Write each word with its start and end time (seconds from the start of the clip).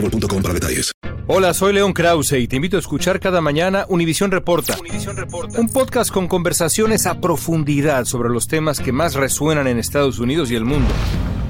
boostmobile.com 0.00 0.42
para 0.42 0.54
detalles. 0.54 0.92
Hola, 1.28 1.54
soy 1.54 1.72
León 1.72 1.92
Krause 1.92 2.32
y 2.32 2.46
te 2.46 2.56
invito 2.56 2.76
a 2.76 2.80
escuchar 2.80 3.18
cada 3.18 3.40
mañana 3.40 3.84
Univisión 3.88 4.30
Reporta. 4.30 4.76
Reporta. 5.14 5.60
Un 5.60 5.68
podcast 5.68 6.12
con 6.12 6.28
conversaciones 6.28 7.06
a 7.06 7.20
profundidad 7.20 8.04
sobre 8.04 8.28
los 8.28 8.46
temas 8.46 8.78
que 8.78 8.92
más 8.92 9.14
resuenan 9.14 9.66
en 9.66 9.78
Estados 9.78 10.20
Unidos 10.20 10.50
y 10.50 10.54
el 10.54 10.64
mundo. 10.64 10.92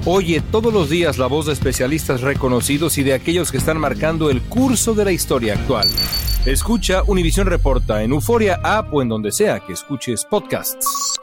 Oye 0.05 0.41
todos 0.51 0.73
los 0.73 0.89
días 0.89 1.17
la 1.17 1.27
voz 1.27 1.45
de 1.45 1.53
especialistas 1.53 2.21
reconocidos 2.21 2.97
y 2.97 3.03
de 3.03 3.13
aquellos 3.13 3.51
que 3.51 3.57
están 3.57 3.77
marcando 3.77 4.29
el 4.29 4.41
curso 4.41 4.95
de 4.95 5.05
la 5.05 5.11
historia 5.11 5.53
actual. 5.53 5.87
Escucha 6.45 7.03
Univisión 7.05 7.45
Reporta 7.47 8.01
en 8.03 8.11
Euforia 8.13 8.59
App 8.63 8.93
o 8.93 9.01
en 9.01 9.09
donde 9.09 9.31
sea 9.31 9.59
que 9.59 9.73
escuches 9.73 10.25
podcasts. 10.25 11.17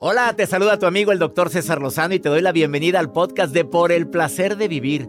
Hola, 0.00 0.32
te 0.36 0.46
saluda 0.46 0.78
tu 0.78 0.86
amigo 0.86 1.10
el 1.10 1.18
doctor 1.18 1.50
César 1.50 1.80
Lozano 1.80 2.14
y 2.14 2.20
te 2.20 2.28
doy 2.28 2.40
la 2.40 2.52
bienvenida 2.52 3.00
al 3.00 3.10
podcast 3.10 3.52
de 3.52 3.64
Por 3.64 3.90
el 3.90 4.06
Placer 4.06 4.56
de 4.56 4.68
Vivir, 4.68 5.08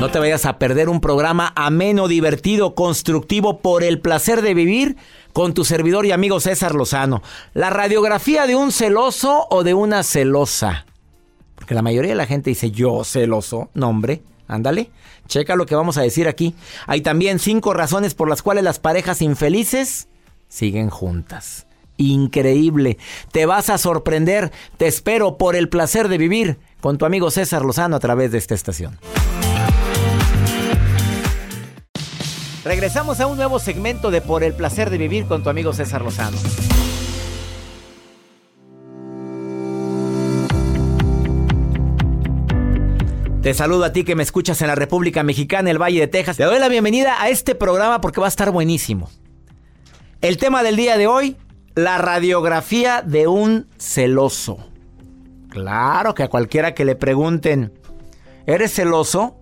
No 0.00 0.10
te 0.10 0.18
vayas 0.18 0.46
a 0.46 0.58
perder 0.58 0.88
un 0.88 1.02
programa 1.02 1.52
ameno, 1.54 2.08
divertido, 2.08 2.74
constructivo 2.74 3.58
por 3.58 3.84
el 3.84 4.00
placer 4.00 4.40
de 4.40 4.54
vivir 4.54 4.96
con 5.34 5.52
tu 5.52 5.66
servidor 5.66 6.06
y 6.06 6.10
amigo 6.10 6.40
César 6.40 6.74
Lozano. 6.74 7.22
La 7.52 7.68
radiografía 7.68 8.46
de 8.46 8.56
un 8.56 8.72
celoso 8.72 9.46
o 9.50 9.62
de 9.62 9.74
una 9.74 10.02
celosa. 10.02 10.86
Porque 11.54 11.74
la 11.74 11.82
mayoría 11.82 12.12
de 12.12 12.16
la 12.16 12.24
gente 12.24 12.48
dice 12.48 12.70
yo 12.70 13.04
celoso. 13.04 13.68
No, 13.74 13.90
hombre, 13.90 14.22
ándale. 14.48 14.90
Checa 15.28 15.54
lo 15.54 15.66
que 15.66 15.74
vamos 15.74 15.98
a 15.98 16.02
decir 16.02 16.28
aquí. 16.28 16.54
Hay 16.86 17.02
también 17.02 17.38
cinco 17.38 17.74
razones 17.74 18.14
por 18.14 18.30
las 18.30 18.40
cuales 18.40 18.64
las 18.64 18.78
parejas 18.78 19.20
infelices 19.20 20.08
siguen 20.48 20.88
juntas. 20.88 21.66
Increíble. 21.98 22.96
Te 23.32 23.44
vas 23.44 23.68
a 23.68 23.76
sorprender. 23.76 24.50
Te 24.78 24.86
espero 24.86 25.36
por 25.36 25.56
el 25.56 25.68
placer 25.68 26.08
de 26.08 26.16
vivir 26.16 26.58
con 26.80 26.96
tu 26.96 27.04
amigo 27.04 27.30
César 27.30 27.66
Lozano 27.66 27.96
a 27.96 28.00
través 28.00 28.32
de 28.32 28.38
esta 28.38 28.54
estación. 28.54 28.98
Regresamos 32.64 33.20
a 33.20 33.26
un 33.26 33.38
nuevo 33.38 33.58
segmento 33.58 34.10
de 34.10 34.20
Por 34.20 34.44
el 34.44 34.52
placer 34.52 34.90
de 34.90 34.98
vivir 34.98 35.24
con 35.24 35.42
tu 35.42 35.48
amigo 35.48 35.72
César 35.72 36.02
Lozano. 36.02 36.36
Te 43.40 43.54
saludo 43.54 43.84
a 43.84 43.92
ti 43.92 44.04
que 44.04 44.14
me 44.14 44.22
escuchas 44.22 44.60
en 44.60 44.68
la 44.68 44.74
República 44.74 45.22
Mexicana, 45.22 45.70
el 45.70 45.80
Valle 45.80 46.00
de 46.00 46.06
Texas. 46.08 46.36
Te 46.36 46.44
doy 46.44 46.58
la 46.58 46.68
bienvenida 46.68 47.22
a 47.22 47.30
este 47.30 47.54
programa 47.54 48.02
porque 48.02 48.20
va 48.20 48.26
a 48.26 48.28
estar 48.28 48.50
buenísimo. 48.50 49.08
El 50.20 50.36
tema 50.36 50.62
del 50.62 50.76
día 50.76 50.98
de 50.98 51.06
hoy, 51.06 51.38
la 51.74 51.96
radiografía 51.96 53.00
de 53.00 53.26
un 53.26 53.68
celoso. 53.78 54.58
Claro 55.48 56.14
que 56.14 56.24
a 56.24 56.28
cualquiera 56.28 56.74
que 56.74 56.84
le 56.84 56.94
pregunten, 56.94 57.72
¿eres 58.46 58.74
celoso? 58.74 59.39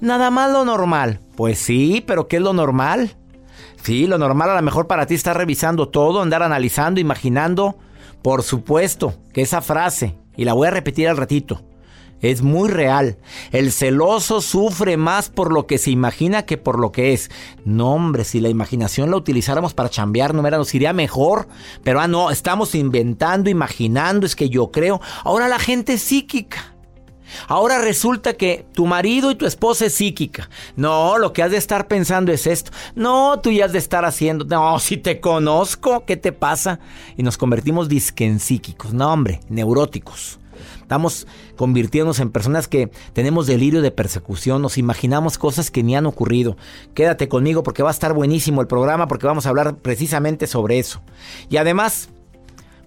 Nada 0.00 0.30
más 0.30 0.50
lo 0.50 0.64
normal. 0.64 1.20
Pues 1.36 1.58
sí, 1.58 2.02
pero 2.06 2.28
¿qué 2.28 2.36
es 2.36 2.42
lo 2.42 2.52
normal? 2.52 3.16
Sí, 3.82 4.06
lo 4.06 4.18
normal 4.18 4.50
a 4.50 4.56
lo 4.56 4.62
mejor 4.62 4.86
para 4.86 5.06
ti 5.06 5.14
está 5.14 5.34
revisando 5.34 5.88
todo, 5.88 6.22
andar 6.22 6.42
analizando, 6.42 7.00
imaginando. 7.00 7.78
Por 8.22 8.42
supuesto 8.42 9.14
que 9.32 9.42
esa 9.42 9.62
frase, 9.62 10.16
y 10.36 10.44
la 10.44 10.52
voy 10.52 10.68
a 10.68 10.72
repetir 10.72 11.08
al 11.08 11.16
ratito, 11.16 11.62
es 12.20 12.42
muy 12.42 12.68
real. 12.68 13.18
El 13.52 13.70
celoso 13.70 14.40
sufre 14.40 14.96
más 14.96 15.28
por 15.28 15.52
lo 15.52 15.66
que 15.66 15.78
se 15.78 15.90
imagina 15.90 16.42
que 16.42 16.56
por 16.56 16.78
lo 16.78 16.90
que 16.90 17.12
es. 17.12 17.30
No, 17.64 17.92
hombre, 17.92 18.24
si 18.24 18.40
la 18.40 18.48
imaginación 18.48 19.10
la 19.10 19.16
utilizáramos 19.16 19.74
para 19.74 19.88
chambear, 19.88 20.34
no 20.34 20.42
nos 20.42 20.74
iría 20.74 20.92
mejor. 20.92 21.48
Pero 21.84 22.00
ah, 22.00 22.08
no, 22.08 22.30
estamos 22.30 22.74
inventando, 22.74 23.50
imaginando, 23.50 24.26
es 24.26 24.34
que 24.34 24.48
yo 24.48 24.72
creo. 24.72 25.00
Ahora 25.22 25.48
la 25.48 25.58
gente 25.58 25.96
psíquica. 25.98 26.74
Ahora 27.46 27.78
resulta 27.78 28.34
que 28.34 28.66
tu 28.72 28.86
marido 28.86 29.30
y 29.30 29.34
tu 29.34 29.46
esposa 29.46 29.86
es 29.86 29.94
psíquica. 29.94 30.48
No, 30.76 31.18
lo 31.18 31.32
que 31.32 31.42
has 31.42 31.50
de 31.50 31.56
estar 31.56 31.88
pensando 31.88 32.32
es 32.32 32.46
esto. 32.46 32.70
No, 32.94 33.40
tú 33.40 33.50
ya 33.50 33.66
has 33.66 33.72
de 33.72 33.78
estar 33.78 34.04
haciendo. 34.04 34.44
No, 34.44 34.78
si 34.78 34.96
te 34.96 35.20
conozco, 35.20 36.04
¿qué 36.04 36.16
te 36.16 36.32
pasa? 36.32 36.80
Y 37.16 37.22
nos 37.22 37.36
convertimos 37.38 37.88
disque 37.88 38.38
psíquicos. 38.38 38.92
No, 38.92 39.12
hombre, 39.12 39.40
neuróticos. 39.48 40.38
Estamos 40.80 41.26
convirtiéndonos 41.56 42.18
en 42.20 42.30
personas 42.30 42.66
que 42.66 42.90
tenemos 43.12 43.46
delirio 43.46 43.82
de 43.82 43.90
persecución, 43.90 44.62
nos 44.62 44.78
imaginamos 44.78 45.36
cosas 45.36 45.70
que 45.70 45.82
ni 45.82 45.94
han 45.94 46.06
ocurrido. 46.06 46.56
Quédate 46.94 47.28
conmigo 47.28 47.62
porque 47.62 47.82
va 47.82 47.90
a 47.90 47.92
estar 47.92 48.14
buenísimo 48.14 48.62
el 48.62 48.66
programa 48.66 49.06
porque 49.06 49.26
vamos 49.26 49.44
a 49.44 49.50
hablar 49.50 49.76
precisamente 49.76 50.46
sobre 50.46 50.78
eso. 50.78 51.02
Y 51.50 51.58
además, 51.58 52.08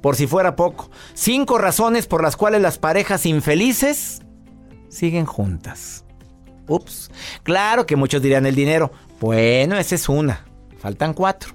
por 0.02 0.16
si 0.16 0.26
fuera 0.26 0.56
poco, 0.56 0.90
cinco 1.14 1.60
razones 1.60 2.08
por 2.08 2.24
las 2.24 2.36
cuales 2.36 2.62
las 2.62 2.80
parejas 2.80 3.26
infelices 3.28 4.24
siguen 4.92 5.26
juntas. 5.26 6.06
Ups. 6.68 7.10
Claro 7.44 7.86
que 7.86 7.96
muchos 7.96 8.22
dirían 8.22 8.46
el 8.46 8.56
dinero. 8.56 8.92
Bueno, 9.20 9.78
esa 9.78 9.96
es 9.96 10.08
una. 10.08 10.46
Faltan 10.78 11.14
cuatro. 11.14 11.54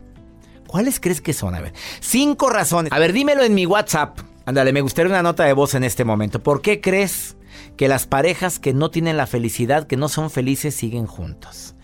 ¿Cuáles 0.66 0.98
crees 0.98 1.20
que 1.20 1.32
son? 1.32 1.54
A 1.54 1.60
ver, 1.60 1.72
cinco 2.00 2.50
razones. 2.50 2.92
A 2.92 2.98
ver, 2.98 3.12
dímelo 3.12 3.44
en 3.44 3.54
mi 3.54 3.66
WhatsApp. 3.66 4.18
Ándale, 4.44 4.72
me 4.72 4.80
gustaría 4.80 5.10
una 5.10 5.22
nota 5.22 5.44
de 5.44 5.52
voz 5.52 5.74
en 5.74 5.84
este 5.84 6.04
momento. 6.04 6.42
¿Por 6.42 6.60
qué 6.60 6.80
crees 6.80 7.36
que 7.76 7.88
las 7.88 8.06
parejas 8.06 8.58
que 8.58 8.74
no 8.74 8.90
tienen 8.90 9.16
la 9.16 9.26
felicidad, 9.26 9.86
que 9.86 9.96
no 9.96 10.08
son 10.08 10.30
felices, 10.30 10.74
siguen 10.74 11.06
juntos? 11.06 11.74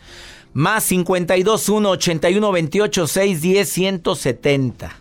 Más 0.52 0.84
52 0.84 1.68
1 1.68 1.90
81 1.90 2.52
28 2.52 3.06
6 3.06 3.40
10 3.40 3.68
170. 3.68 4.92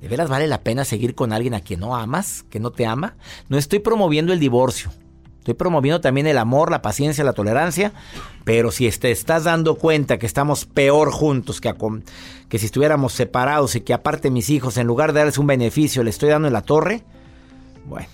¿De 0.00 0.08
veras 0.08 0.28
vale 0.28 0.46
la 0.46 0.62
pena 0.62 0.84
seguir 0.84 1.14
con 1.14 1.32
alguien 1.32 1.54
a 1.54 1.60
quien 1.60 1.80
no 1.80 1.96
amas, 1.96 2.44
que 2.50 2.60
no 2.60 2.70
te 2.70 2.86
ama? 2.86 3.16
No 3.48 3.58
estoy 3.58 3.80
promoviendo 3.80 4.32
el 4.32 4.40
divorcio. 4.40 4.90
Estoy 5.46 5.54
promoviendo 5.54 6.00
también 6.00 6.26
el 6.26 6.38
amor, 6.38 6.72
la 6.72 6.82
paciencia, 6.82 7.22
la 7.22 7.32
tolerancia. 7.32 7.92
Pero 8.42 8.72
si 8.72 8.90
te 8.90 9.12
estás 9.12 9.44
dando 9.44 9.76
cuenta 9.76 10.18
que 10.18 10.26
estamos 10.26 10.64
peor 10.64 11.12
juntos 11.12 11.60
que, 11.60 11.72
que 12.48 12.58
si 12.58 12.66
estuviéramos 12.66 13.12
separados 13.12 13.76
y 13.76 13.82
que 13.82 13.94
aparte 13.94 14.32
mis 14.32 14.50
hijos, 14.50 14.76
en 14.76 14.88
lugar 14.88 15.12
de 15.12 15.20
darles 15.20 15.38
un 15.38 15.46
beneficio, 15.46 16.02
le 16.02 16.10
estoy 16.10 16.30
dando 16.30 16.48
en 16.48 16.52
la 16.52 16.62
torre, 16.62 17.04
bueno. 17.84 18.08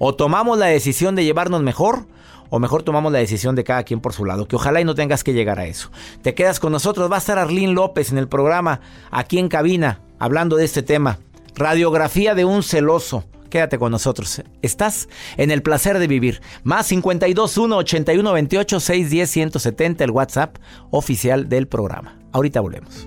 O 0.00 0.16
tomamos 0.16 0.58
la 0.58 0.66
decisión 0.66 1.14
de 1.14 1.22
llevarnos 1.22 1.62
mejor, 1.62 2.08
o 2.50 2.58
mejor 2.58 2.82
tomamos 2.82 3.12
la 3.12 3.20
decisión 3.20 3.54
de 3.54 3.62
cada 3.62 3.84
quien 3.84 4.00
por 4.00 4.12
su 4.12 4.24
lado, 4.24 4.48
que 4.48 4.56
ojalá 4.56 4.80
y 4.80 4.84
no 4.84 4.96
tengas 4.96 5.22
que 5.22 5.34
llegar 5.34 5.60
a 5.60 5.66
eso. 5.66 5.92
Te 6.22 6.34
quedas 6.34 6.58
con 6.58 6.72
nosotros, 6.72 7.08
va 7.08 7.14
a 7.14 7.20
estar 7.20 7.38
Arlín 7.38 7.76
López 7.76 8.10
en 8.10 8.18
el 8.18 8.26
programa, 8.26 8.80
aquí 9.12 9.38
en 9.38 9.48
cabina, 9.48 10.00
hablando 10.18 10.56
de 10.56 10.64
este 10.64 10.82
tema. 10.82 11.20
Radiografía 11.54 12.34
de 12.34 12.44
un 12.44 12.64
celoso. 12.64 13.22
Quédate 13.48 13.78
con 13.78 13.92
nosotros. 13.92 14.42
Estás 14.62 15.08
en 15.36 15.50
el 15.50 15.62
placer 15.62 15.98
de 15.98 16.06
vivir. 16.06 16.40
Más 16.62 16.88
521 16.88 17.76
81 17.76 18.32
28 18.32 18.80
610 18.80 19.30
170 19.30 20.04
el 20.04 20.10
WhatsApp 20.10 20.56
oficial 20.90 21.48
del 21.48 21.68
programa. 21.68 22.18
Ahorita 22.32 22.60
volvemos. 22.60 23.06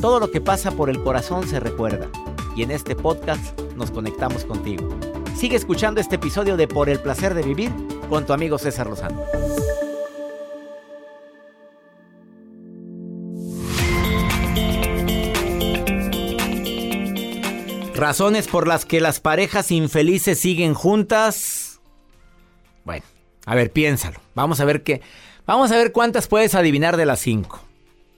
Todo 0.00 0.20
lo 0.20 0.30
que 0.30 0.40
pasa 0.40 0.70
por 0.70 0.88
el 0.90 1.02
corazón 1.02 1.46
se 1.48 1.60
recuerda. 1.60 2.08
Y 2.54 2.62
en 2.62 2.70
este 2.70 2.96
podcast 2.96 3.60
nos 3.76 3.90
conectamos 3.90 4.44
contigo. 4.44 4.88
Sigue 5.36 5.56
escuchando 5.56 6.00
este 6.00 6.16
episodio 6.16 6.56
de 6.56 6.66
Por 6.66 6.88
el 6.88 6.98
placer 7.00 7.34
de 7.34 7.42
vivir 7.42 7.70
con 8.08 8.24
tu 8.24 8.32
amigo 8.32 8.56
César 8.58 8.86
Lozano. 8.86 9.22
Razones 17.94 18.46
por 18.46 18.66
las 18.66 18.84
que 18.84 19.00
las 19.00 19.20
parejas 19.20 19.70
infelices 19.70 20.38
siguen 20.38 20.74
juntas. 20.74 21.80
Bueno, 22.84 23.04
a 23.46 23.54
ver, 23.54 23.72
piénsalo. 23.72 24.20
Vamos 24.34 24.60
a 24.60 24.64
ver 24.64 24.82
qué. 24.82 25.00
Vamos 25.46 25.72
a 25.72 25.76
ver 25.76 25.92
cuántas 25.92 26.28
puedes 26.28 26.54
adivinar 26.54 26.96
de 26.96 27.06
las 27.06 27.20
cinco. 27.20 27.65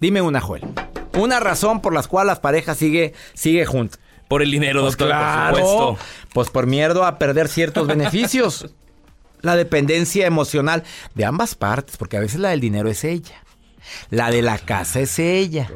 Dime 0.00 0.20
una, 0.22 0.40
Joel. 0.40 0.62
Una 1.18 1.40
razón 1.40 1.80
por 1.80 1.92
la 1.92 2.02
cual 2.02 2.26
las 2.28 2.38
parejas 2.40 2.76
sigue, 2.76 3.14
sigue 3.34 3.66
juntas. 3.66 3.98
Por 4.28 4.42
el 4.42 4.50
dinero, 4.50 4.82
Pues 4.82 4.92
doctor, 4.92 5.08
claro, 5.08 5.56
por 5.56 5.66
supuesto. 5.66 5.98
Pues 6.34 6.50
por 6.50 6.66
miedo 6.66 7.04
a 7.04 7.18
perder 7.18 7.48
ciertos 7.48 7.86
beneficios. 7.88 8.66
La 9.40 9.56
dependencia 9.56 10.26
emocional 10.26 10.82
de 11.14 11.24
ambas 11.24 11.54
partes, 11.54 11.96
porque 11.96 12.16
a 12.16 12.20
veces 12.20 12.40
la 12.40 12.50
del 12.50 12.60
dinero 12.60 12.88
es 12.90 13.04
ella. 13.04 13.42
La 14.10 14.30
de 14.30 14.42
la 14.42 14.58
casa 14.58 15.00
es 15.00 15.18
ella. 15.18 15.70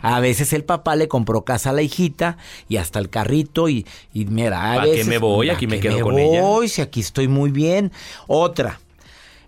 A 0.00 0.20
veces 0.20 0.52
el 0.54 0.64
papá 0.64 0.96
le 0.96 1.06
compró 1.06 1.44
casa 1.44 1.70
a 1.70 1.72
la 1.74 1.82
hijita 1.82 2.38
y 2.68 2.78
hasta 2.78 2.98
el 2.98 3.10
carrito 3.10 3.68
y, 3.68 3.86
y 4.14 4.24
mira, 4.24 4.72
a 4.72 4.76
¿Pa' 4.76 4.84
qué 4.84 4.90
veces, 4.92 5.06
me 5.06 5.18
voy? 5.18 5.48
¿pa' 5.48 5.54
Aquí 5.54 5.66
me 5.66 5.78
quedo 5.80 6.00
con 6.00 6.18
ella. 6.18 6.40
voy? 6.40 6.68
Si 6.68 6.80
aquí 6.80 7.00
estoy 7.00 7.28
muy 7.28 7.50
bien. 7.50 7.92
Otra, 8.26 8.80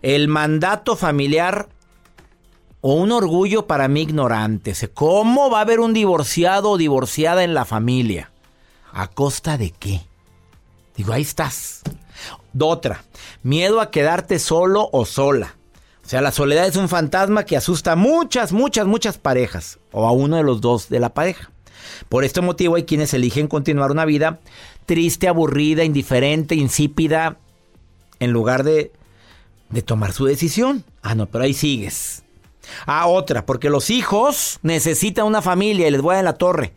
el 0.03 0.29
mandato 0.29 0.97
familiar 0.97 1.69
o 2.81 2.95
un 2.95 3.13
orgullo 3.13 3.67
para 3.67 3.89
mí 3.89 4.03
ignorante. 4.03 4.75
¿Cómo 4.95 5.51
va 5.51 5.59
a 5.59 5.63
haber 5.63 5.81
un 5.81 5.93
divorciado 5.93 6.71
o 6.71 6.79
divorciada 6.79 7.45
en 7.45 7.55
la 7.55 7.65
familia? 7.65 8.31
¿A 8.93 9.09
costa 9.09 9.59
de 9.59 9.71
qué? 9.71 10.03
Digo, 10.97 11.13
ahí 11.13 11.23
estás. 11.23 11.83
Otra, 12.59 13.05
miedo 13.43 13.81
a 13.81 13.91
quedarte 13.91 14.39
solo 14.39 14.89
o 14.93 15.05
sola. 15.05 15.57
O 16.05 16.09
sea, 16.09 16.21
la 16.21 16.33
soledad 16.33 16.67
es 16.67 16.77
un 16.77 16.89
fantasma 16.89 17.45
que 17.45 17.57
asusta 17.57 17.93
a 17.93 17.97
muchas, 17.97 18.53
muchas, 18.53 18.87
muchas 18.87 19.19
parejas. 19.19 19.79
O 19.93 20.07
a 20.07 20.13
uno 20.13 20.37
de 20.37 20.43
los 20.43 20.61
dos 20.61 20.89
de 20.89 20.99
la 20.99 21.15
pareja. 21.15 21.51
Por 22.09 22.25
este 22.25 22.41
motivo 22.41 22.77
hay 22.77 22.85
quienes 22.85 23.15
eligen 23.15 23.47
continuar 23.47 23.91
una 23.91 24.05
vida 24.05 24.41
triste, 24.87 25.29
aburrida, 25.29 25.85
indiferente, 25.85 26.57
insípida, 26.57 27.39
en 28.19 28.33
lugar 28.33 28.65
de, 28.65 28.91
de 29.69 29.83
tomar 29.83 30.13
su 30.13 30.25
decisión. 30.25 30.85
Ah, 31.03 31.15
no, 31.15 31.27
pero 31.27 31.45
ahí 31.45 31.55
sigues. 31.55 32.25
Ah, 32.87 33.07
otra, 33.07 33.47
porque 33.47 33.71
los 33.71 33.91
hijos 33.91 34.59
necesitan 34.63 35.27
una 35.27 35.43
familia 35.43 35.89
y 35.89 35.91
les 35.91 36.03
voy 36.03 36.17
a 36.17 36.23
la 36.23 36.35
torre. 36.35 36.73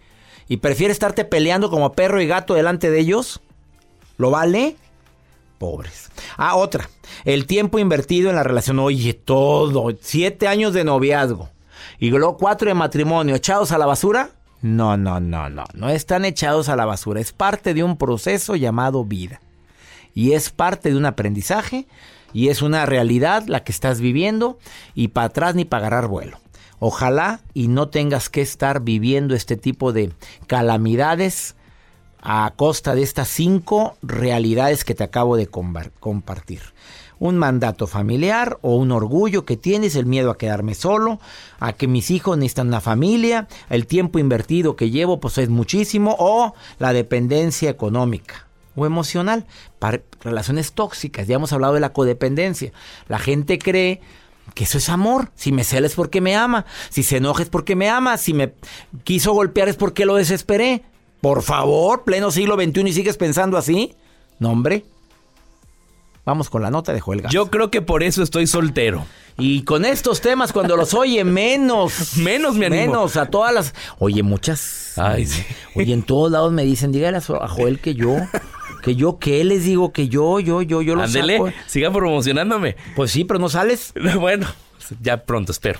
¿Y 0.47 0.57
prefieres 0.57 0.95
estarte 0.95 1.25
peleando 1.25 1.69
como 1.69 1.93
perro 1.93 2.21
y 2.21 2.27
gato 2.27 2.53
delante 2.53 2.91
de 2.91 2.99
ellos? 2.99 3.41
¿Lo 4.17 4.29
vale? 4.29 4.75
Pobres. 5.57 6.11
Ah, 6.37 6.55
otra. 6.55 6.89
El 7.25 7.47
tiempo 7.47 7.79
invertido 7.79 8.29
en 8.29 8.35
la 8.35 8.43
relación. 8.43 8.79
Oye, 8.79 9.13
todo. 9.13 9.95
Siete 10.01 10.47
años 10.47 10.73
de 10.73 10.83
noviazgo. 10.83 11.49
Y 11.99 12.09
luego 12.09 12.37
cuatro 12.37 12.67
de 12.67 12.73
matrimonio. 12.73 13.35
¿Echados 13.35 13.71
a 13.71 13.77
la 13.77 13.85
basura? 13.85 14.31
No, 14.61 14.97
no, 14.97 15.19
no, 15.19 15.49
no. 15.49 15.63
No 15.73 15.89
están 15.89 16.25
echados 16.25 16.69
a 16.69 16.75
la 16.75 16.85
basura. 16.85 17.21
Es 17.21 17.31
parte 17.31 17.73
de 17.73 17.83
un 17.83 17.97
proceso 17.97 18.55
llamado 18.55 19.05
vida. 19.05 19.41
Y 20.13 20.33
es 20.33 20.49
parte 20.49 20.89
de 20.89 20.97
un 20.97 21.05
aprendizaje. 21.05 21.87
Y 22.33 22.49
es 22.49 22.61
una 22.61 22.85
realidad 22.85 23.45
la 23.47 23.63
que 23.63 23.71
estás 23.71 24.01
viviendo. 24.01 24.57
Y 24.95 25.09
para 25.09 25.27
atrás 25.27 25.55
ni 25.55 25.65
para 25.65 25.87
agarrar 25.87 26.09
vuelo. 26.09 26.39
Ojalá 26.79 27.39
y 27.53 27.69
no 27.69 27.87
tengas 27.87 28.29
que 28.29 28.41
estar 28.41 28.81
viviendo 28.81 29.35
este 29.35 29.55
tipo 29.55 29.93
de 29.93 30.11
calamidades 30.47 31.55
a 32.21 32.53
costa 32.55 32.95
de 32.95 33.03
estas 33.03 33.27
cinco 33.27 33.95
realidades 34.01 34.83
que 34.83 34.95
te 34.95 35.03
acabo 35.03 35.37
de 35.37 35.47
compartir. 35.47 36.61
Un 37.19 37.37
mandato 37.37 37.85
familiar 37.87 38.57
o 38.61 38.75
un 38.75 38.91
orgullo 38.91 39.45
que 39.45 39.55
tienes, 39.55 39.95
el 39.95 40.05
miedo 40.05 40.31
a 40.31 40.37
quedarme 40.37 40.73
solo, 40.73 41.19
a 41.59 41.73
que 41.73 41.87
mis 41.87 42.11
hijos 42.11 42.37
necesitan 42.37 42.67
una 42.67 42.81
familia, 42.81 43.47
el 43.69 43.87
tiempo 43.87 44.19
invertido 44.19 44.75
que 44.75 44.89
llevo 44.89 45.19
pues 45.19 45.37
es 45.37 45.49
muchísimo, 45.49 46.15
o 46.19 46.53
la 46.79 46.91
dependencia 46.91 47.69
económica 47.69 48.47
o 48.75 48.85
emocional, 48.85 49.45
para 49.79 50.01
relaciones 50.21 50.73
tóxicas, 50.73 51.27
ya 51.27 51.35
hemos 51.35 51.53
hablado 51.53 51.73
de 51.73 51.79
la 51.79 51.93
codependencia. 51.93 52.71
La 53.07 53.19
gente 53.19 53.59
cree 53.59 54.01
que 54.53 54.63
eso 54.65 54.77
es 54.77 54.89
amor. 54.89 55.31
Si 55.35 55.51
me 55.51 55.63
cela 55.63 55.87
es 55.87 55.95
porque 55.95 56.21
me 56.21 56.35
ama. 56.35 56.65
Si 56.89 57.03
se 57.03 57.17
enoja 57.17 57.43
es 57.43 57.49
porque 57.49 57.75
me 57.75 57.89
ama. 57.89 58.17
Si 58.17 58.33
me 58.33 58.53
quiso 59.03 59.33
golpear 59.33 59.69
es 59.69 59.75
porque 59.75 60.05
lo 60.05 60.15
desesperé. 60.15 60.83
Por 61.21 61.41
favor, 61.41 62.03
pleno 62.03 62.31
siglo 62.31 62.55
XXI 62.55 62.81
y 62.89 62.93
sigues 62.93 63.17
pensando 63.17 63.57
así. 63.57 63.95
No, 64.39 64.51
hombre. 64.51 64.85
Vamos 66.25 66.49
con 66.49 66.61
la 66.61 66.69
nota 66.69 66.93
de 66.93 67.01
Joel 67.01 67.21
Garza. 67.21 67.33
Yo 67.33 67.49
creo 67.49 67.69
que 67.69 67.81
por 67.81 68.01
eso 68.01 68.23
estoy 68.23 68.47
soltero. 68.47 69.05
Y 69.37 69.63
con 69.63 69.83
estos 69.83 70.21
temas, 70.21 70.53
cuando 70.53 70.77
los 70.77 70.93
oye, 70.93 71.23
menos. 71.23 72.17
Menos 72.17 72.55
me 72.55 72.67
animo. 72.67 72.81
Menos 72.81 73.17
a 73.17 73.25
todas 73.25 73.53
las. 73.53 73.73
Oye, 73.99 74.23
muchas. 74.23 74.97
Ay, 74.97 75.25
sí. 75.25 75.43
Oye, 75.75 75.93
en 75.93 76.03
todos 76.03 76.31
lados 76.31 76.53
me 76.53 76.63
dicen, 76.63 76.91
dígale 76.91 77.17
a 77.17 77.47
Joel 77.47 77.79
que 77.79 77.95
yo. 77.95 78.15
Que 78.83 78.95
yo, 78.95 79.17
¿qué 79.17 79.43
les 79.45 79.63
digo? 79.63 79.93
Que 79.93 80.09
yo, 80.09 80.39
yo, 80.41 80.61
yo, 80.61 80.81
yo 80.81 80.95
lo 80.95 81.03
Ándele, 81.03 81.37
saco. 81.37 81.51
siga 81.67 81.89
promocionándome. 81.91 82.75
Pues 82.95 83.11
sí, 83.11 83.23
pero 83.23 83.39
no 83.39 83.47
sales. 83.49 83.93
Bueno, 84.19 84.45
ya 85.01 85.25
pronto 85.25 85.51
espero. 85.51 85.79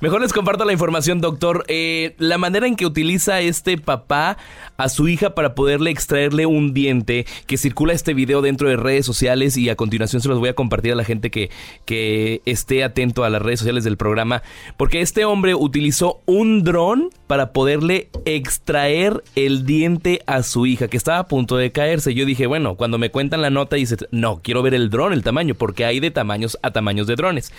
Mejor 0.00 0.20
les 0.20 0.32
comparto 0.32 0.64
la 0.64 0.72
información, 0.72 1.20
doctor. 1.20 1.64
Eh, 1.68 2.14
la 2.18 2.38
manera 2.38 2.66
en 2.66 2.76
que 2.76 2.86
utiliza 2.86 3.40
este 3.40 3.78
papá 3.78 4.36
a 4.76 4.88
su 4.88 5.08
hija 5.08 5.34
para 5.34 5.54
poderle 5.54 5.90
extraerle 5.90 6.46
un 6.46 6.74
diente, 6.74 7.26
que 7.46 7.58
circula 7.58 7.92
este 7.92 8.14
video 8.14 8.42
dentro 8.42 8.68
de 8.68 8.76
redes 8.76 9.06
sociales 9.06 9.56
y 9.56 9.68
a 9.68 9.76
continuación 9.76 10.22
se 10.22 10.28
los 10.28 10.38
voy 10.38 10.48
a 10.48 10.54
compartir 10.54 10.92
a 10.92 10.96
la 10.96 11.04
gente 11.04 11.30
que, 11.30 11.50
que 11.84 12.42
esté 12.44 12.84
atento 12.84 13.24
a 13.24 13.30
las 13.30 13.42
redes 13.42 13.60
sociales 13.60 13.84
del 13.84 13.96
programa, 13.96 14.42
porque 14.76 15.00
este 15.00 15.24
hombre 15.24 15.54
utilizó 15.54 16.20
un 16.26 16.64
dron 16.64 17.10
para 17.26 17.52
poderle 17.52 18.10
extraer 18.24 19.22
el 19.34 19.64
diente 19.64 20.22
a 20.26 20.42
su 20.42 20.66
hija, 20.66 20.88
que 20.88 20.96
estaba 20.96 21.18
a 21.18 21.28
punto 21.28 21.56
de 21.56 21.72
caerse. 21.72 22.14
Yo 22.14 22.26
dije, 22.26 22.46
bueno, 22.46 22.76
cuando 22.76 22.98
me 22.98 23.10
cuentan 23.10 23.42
la 23.42 23.50
nota, 23.50 23.76
dice, 23.76 23.96
no, 24.10 24.40
quiero 24.42 24.62
ver 24.62 24.74
el 24.74 24.90
dron, 24.90 25.12
el 25.12 25.22
tamaño, 25.22 25.54
porque 25.54 25.84
hay 25.84 26.00
de 26.00 26.10
tamaños 26.10 26.58
a 26.62 26.70
tamaños 26.72 27.06
de 27.06 27.16
drones. 27.16 27.52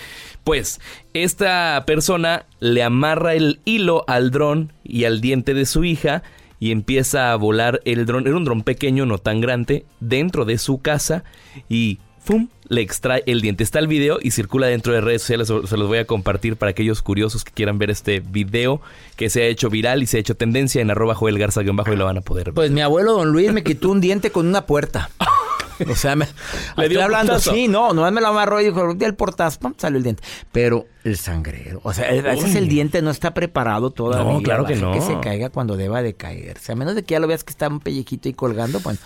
Pues, 0.44 0.80
esta 1.14 1.84
persona 1.86 2.46
le 2.60 2.84
amarra 2.84 3.34
el 3.34 3.60
hilo 3.66 4.04
al 4.08 4.32
dron 4.32 4.74
y 4.84 5.06
al 5.06 5.22
diente 5.22 5.54
de 5.54 5.66
su 5.66 5.84
hija 5.84 6.24
y 6.60 6.72
empieza 6.72 7.32
a 7.32 7.36
volar 7.36 7.82
el 7.86 8.06
dron. 8.06 8.26
Era 8.26 8.38
un 8.38 8.46
dron 8.46 8.64
pequeño, 8.64 9.06
no 9.06 9.18
tan 9.18 9.42
grande, 9.42 9.86
dentro 10.00 10.46
de 10.46 10.58
su 10.58 10.82
casa 10.82 11.24
y 11.68 12.00
¡fum! 12.20 12.48
le 12.70 12.82
extrae 12.82 13.24
el 13.26 13.42
diente. 13.42 13.64
Está 13.64 13.80
el 13.80 13.88
video 13.88 14.18
y 14.22 14.32
circula 14.32 14.68
dentro 14.68 14.94
de 14.94 15.02
redes 15.02 15.22
sociales. 15.22 15.48
Se 15.48 15.78
los 15.78 15.88
voy 15.88 15.98
a 16.00 16.06
compartir 16.06 16.56
para 16.56 16.72
aquellos 16.72 17.02
curiosos 17.02 17.44
que 17.44 17.52
quieran 17.52 17.78
ver 17.78 17.92
este 17.92 18.22
video 18.22 18.82
que 19.16 19.30
se 19.30 19.44
ha 19.44 19.46
hecho 19.46 19.70
viral 19.70 20.02
y 20.02 20.08
se 20.08 20.18
ha 20.18 20.20
hecho 20.20 20.36
tendencia 20.36 20.82
en 20.82 20.90
arroba 20.90 21.16
Joel 21.16 21.38
Garza 21.38 21.62
bajo 21.64 21.94
y 21.94 21.96
lo 21.96 22.06
van 22.06 22.18
a 22.18 22.22
poder 22.22 22.46
ver. 22.46 22.54
Pues 22.56 22.72
mi 22.72 22.82
abuelo 22.82 23.14
don 23.14 23.32
Luis 23.32 23.52
me 23.52 23.64
quitó 23.64 23.90
un 23.90 24.02
diente 24.02 24.32
con 24.32 24.48
una 24.48 24.66
puerta. 24.66 25.10
O 25.90 25.96
sea, 25.96 26.16
me, 26.16 26.28
le 26.78 26.90
dio 26.90 27.04
hablando, 27.04 27.40
sí, 27.40 27.68
no, 27.68 27.94
no 27.94 28.10
me 28.12 28.22
lo 28.22 28.28
amarró 28.28 28.62
y 28.62 28.66
dijo, 28.66 28.92
el 29.00 29.16
portazo, 29.16 29.60
salió 29.78 29.98
el 29.98 30.04
diente. 30.04 30.24
Pero 30.52 30.86
el 31.04 31.18
sangrero, 31.18 31.82
o 31.84 31.94
sea, 31.94 32.10
a 32.10 32.14
veces 32.14 32.56
el 32.56 32.68
diente 32.68 33.02
no 33.02 33.12
está 33.12 33.34
preparado 33.34 33.92
todavía. 33.92 34.34
No, 34.34 34.42
claro 34.42 34.66
que 34.66 34.76
no. 34.76 34.94
Que 34.94 35.02
se 35.02 35.20
caiga 35.20 35.50
cuando 35.50 35.78
deba 35.78 36.02
de 36.02 36.14
caerse. 36.14 36.72
A 36.72 36.76
menos 36.76 36.96
de 36.96 37.04
que 37.04 37.14
ya 37.14 37.20
lo 37.20 37.28
veas 37.28 37.44
que 37.44 37.52
está 37.52 37.68
un 37.68 37.80
pellejito 37.80 38.30
ahí 38.30 38.34
colgando, 38.34 38.80
bueno, 38.80 39.00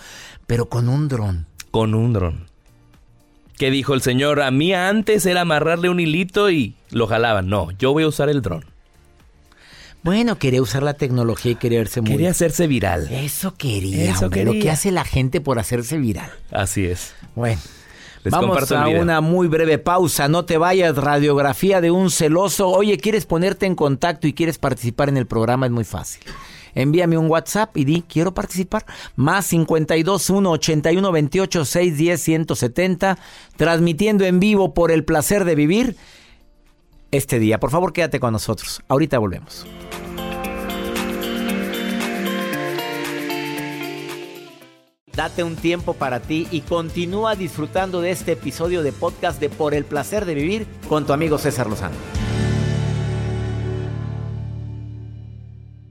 pero 0.46 0.68
con 0.68 0.88
un 0.88 1.08
dron. 1.08 1.46
Con 1.70 1.94
un 1.94 2.12
dron. 2.12 2.46
¿Qué 3.58 3.72
dijo 3.72 3.94
el 3.94 4.02
señor? 4.02 4.40
A 4.40 4.52
mí 4.52 4.72
antes 4.72 5.26
era 5.26 5.40
amarrarle 5.40 5.90
un 5.90 5.98
hilito 5.98 6.48
y 6.50 6.76
lo 6.90 7.08
jalaban. 7.08 7.48
No, 7.48 7.72
yo 7.72 7.92
voy 7.92 8.04
a 8.04 8.08
usar 8.08 8.28
el 8.28 8.40
dron. 8.40 8.64
Bueno, 10.08 10.38
quería 10.38 10.62
usar 10.62 10.82
la 10.82 10.94
tecnología 10.94 11.52
y 11.52 11.56
quería 11.56 11.80
verse 11.80 12.00
muy... 12.00 12.12
Quería 12.12 12.30
hacerse 12.30 12.66
viral. 12.66 13.08
Eso 13.12 13.54
quería. 13.56 14.10
Eso 14.10 14.30
quería. 14.30 14.54
Lo 14.54 14.58
que 14.58 14.70
hace 14.70 14.90
la 14.90 15.04
gente 15.04 15.42
por 15.42 15.58
hacerse 15.58 15.98
viral. 15.98 16.30
Así 16.50 16.86
es. 16.86 17.12
Bueno. 17.34 17.60
Vamos 18.24 18.72
a 18.72 18.88
una 18.88 19.20
muy 19.20 19.48
breve 19.48 19.76
pausa. 19.76 20.26
No 20.26 20.46
te 20.46 20.56
vayas. 20.56 20.96
Radiografía 20.96 21.82
de 21.82 21.90
un 21.90 22.10
celoso. 22.10 22.68
Oye, 22.68 22.96
¿quieres 22.96 23.26
ponerte 23.26 23.66
en 23.66 23.74
contacto 23.74 24.26
y 24.26 24.32
quieres 24.32 24.56
participar 24.56 25.10
en 25.10 25.18
el 25.18 25.26
programa? 25.26 25.66
Es 25.66 25.72
muy 25.72 25.84
fácil. 25.84 26.22
Envíame 26.74 27.18
un 27.18 27.30
WhatsApp 27.30 27.76
y 27.76 27.84
di, 27.84 28.00
quiero 28.00 28.32
participar. 28.32 28.86
Más 29.14 29.44
52 29.44 30.30
1 30.30 30.50
81 30.50 31.12
28 31.12 31.64
610 31.66 32.22
170. 32.22 33.18
Transmitiendo 33.58 34.24
en 34.24 34.40
vivo 34.40 34.72
por 34.72 34.90
el 34.90 35.04
placer 35.04 35.44
de 35.44 35.54
vivir 35.54 35.96
este 37.10 37.38
día. 37.38 37.58
Por 37.58 37.70
favor, 37.70 37.92
quédate 37.92 38.20
con 38.20 38.32
nosotros. 38.32 38.82
Ahorita 38.88 39.18
volvemos. 39.18 39.66
Date 45.18 45.42
un 45.42 45.56
tiempo 45.56 45.94
para 45.94 46.20
ti 46.20 46.46
y 46.52 46.60
continúa 46.60 47.34
disfrutando 47.34 48.00
de 48.00 48.12
este 48.12 48.32
episodio 48.32 48.84
de 48.84 48.92
podcast 48.92 49.40
de 49.40 49.48
Por 49.48 49.74
el 49.74 49.84
placer 49.84 50.24
de 50.24 50.34
vivir 50.34 50.68
con 50.88 51.06
tu 51.06 51.12
amigo 51.12 51.38
César 51.38 51.68
Lozano. 51.68 51.96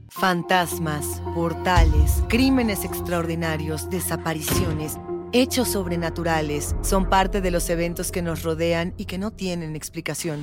Fantasmas, 0.08 1.22
portales, 1.34 2.24
crímenes 2.28 2.84
extraordinarios, 2.84 3.90
desapariciones, 3.90 4.96
hechos 5.32 5.68
sobrenaturales 5.68 6.74
son 6.80 7.10
parte 7.10 7.42
de 7.42 7.50
los 7.50 7.68
eventos 7.68 8.10
que 8.10 8.22
nos 8.22 8.42
rodean 8.42 8.94
y 8.96 9.04
que 9.04 9.18
no 9.18 9.30
tienen 9.30 9.76
explicación. 9.76 10.42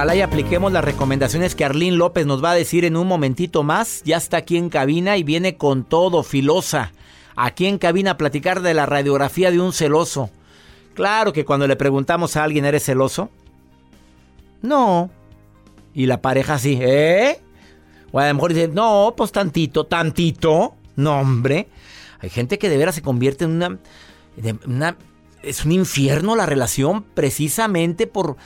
Ojalá 0.00 0.16
y 0.16 0.22
apliquemos 0.22 0.72
las 0.72 0.82
recomendaciones 0.82 1.54
que 1.54 1.62
Arlín 1.62 1.98
López 1.98 2.24
nos 2.24 2.42
va 2.42 2.52
a 2.52 2.54
decir 2.54 2.86
en 2.86 2.96
un 2.96 3.06
momentito 3.06 3.62
más. 3.62 4.00
Ya 4.02 4.16
está 4.16 4.38
aquí 4.38 4.56
en 4.56 4.70
cabina 4.70 5.18
y 5.18 5.24
viene 5.24 5.58
con 5.58 5.84
todo, 5.84 6.22
filosa. 6.22 6.92
Aquí 7.36 7.66
en 7.66 7.76
cabina 7.76 8.12
a 8.12 8.16
platicar 8.16 8.62
de 8.62 8.72
la 8.72 8.86
radiografía 8.86 9.50
de 9.50 9.60
un 9.60 9.74
celoso. 9.74 10.30
Claro 10.94 11.34
que 11.34 11.44
cuando 11.44 11.66
le 11.66 11.76
preguntamos 11.76 12.34
a 12.34 12.44
alguien, 12.44 12.64
¿eres 12.64 12.82
celoso? 12.82 13.28
No. 14.62 15.10
Y 15.92 16.06
la 16.06 16.22
pareja 16.22 16.58
sí, 16.58 16.78
¿eh? 16.80 17.38
O 18.10 18.20
a 18.20 18.28
lo 18.28 18.32
mejor 18.32 18.54
dice, 18.54 18.68
no, 18.68 19.12
pues 19.14 19.32
tantito, 19.32 19.84
tantito. 19.84 20.76
No, 20.96 21.20
hombre. 21.20 21.68
Hay 22.20 22.30
gente 22.30 22.58
que 22.58 22.70
de 22.70 22.78
veras 22.78 22.94
se 22.94 23.02
convierte 23.02 23.44
en 23.44 23.50
una, 23.50 23.78
una 24.64 24.96
es 25.42 25.66
un 25.66 25.72
infierno 25.72 26.36
la 26.36 26.46
relación 26.46 27.02
precisamente 27.02 28.06
por 28.06 28.38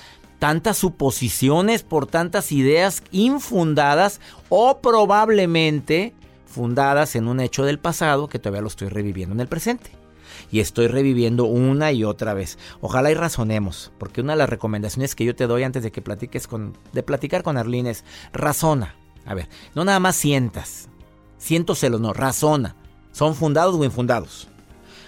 tantas 0.44 0.76
suposiciones, 0.76 1.84
por 1.84 2.06
tantas 2.06 2.52
ideas 2.52 3.02
infundadas 3.12 4.20
o 4.50 4.82
probablemente 4.82 6.12
fundadas 6.44 7.16
en 7.16 7.28
un 7.28 7.40
hecho 7.40 7.64
del 7.64 7.78
pasado 7.78 8.28
que 8.28 8.38
todavía 8.38 8.60
lo 8.60 8.68
estoy 8.68 8.90
reviviendo 8.90 9.34
en 9.34 9.40
el 9.40 9.48
presente. 9.48 9.92
Y 10.52 10.60
estoy 10.60 10.88
reviviendo 10.88 11.46
una 11.46 11.92
y 11.92 12.04
otra 12.04 12.34
vez. 12.34 12.58
Ojalá 12.82 13.10
y 13.10 13.14
razonemos, 13.14 13.90
porque 13.98 14.20
una 14.20 14.34
de 14.34 14.40
las 14.40 14.50
recomendaciones 14.50 15.14
que 15.14 15.24
yo 15.24 15.34
te 15.34 15.46
doy 15.46 15.62
antes 15.62 15.82
de 15.82 15.90
que 15.90 16.02
platiques 16.02 16.46
con, 16.46 16.76
de 16.92 17.02
platicar 17.02 17.42
con 17.42 17.56
Arlene 17.56 17.88
es 17.88 18.04
razona. 18.34 18.96
A 19.24 19.32
ver, 19.32 19.48
no 19.74 19.86
nada 19.86 19.98
más 19.98 20.14
sientas, 20.14 20.90
siento 21.38 21.74
celos, 21.74 22.02
no, 22.02 22.12
razona. 22.12 22.76
¿Son 23.12 23.34
fundados 23.34 23.76
o 23.76 23.82
infundados? 23.82 24.48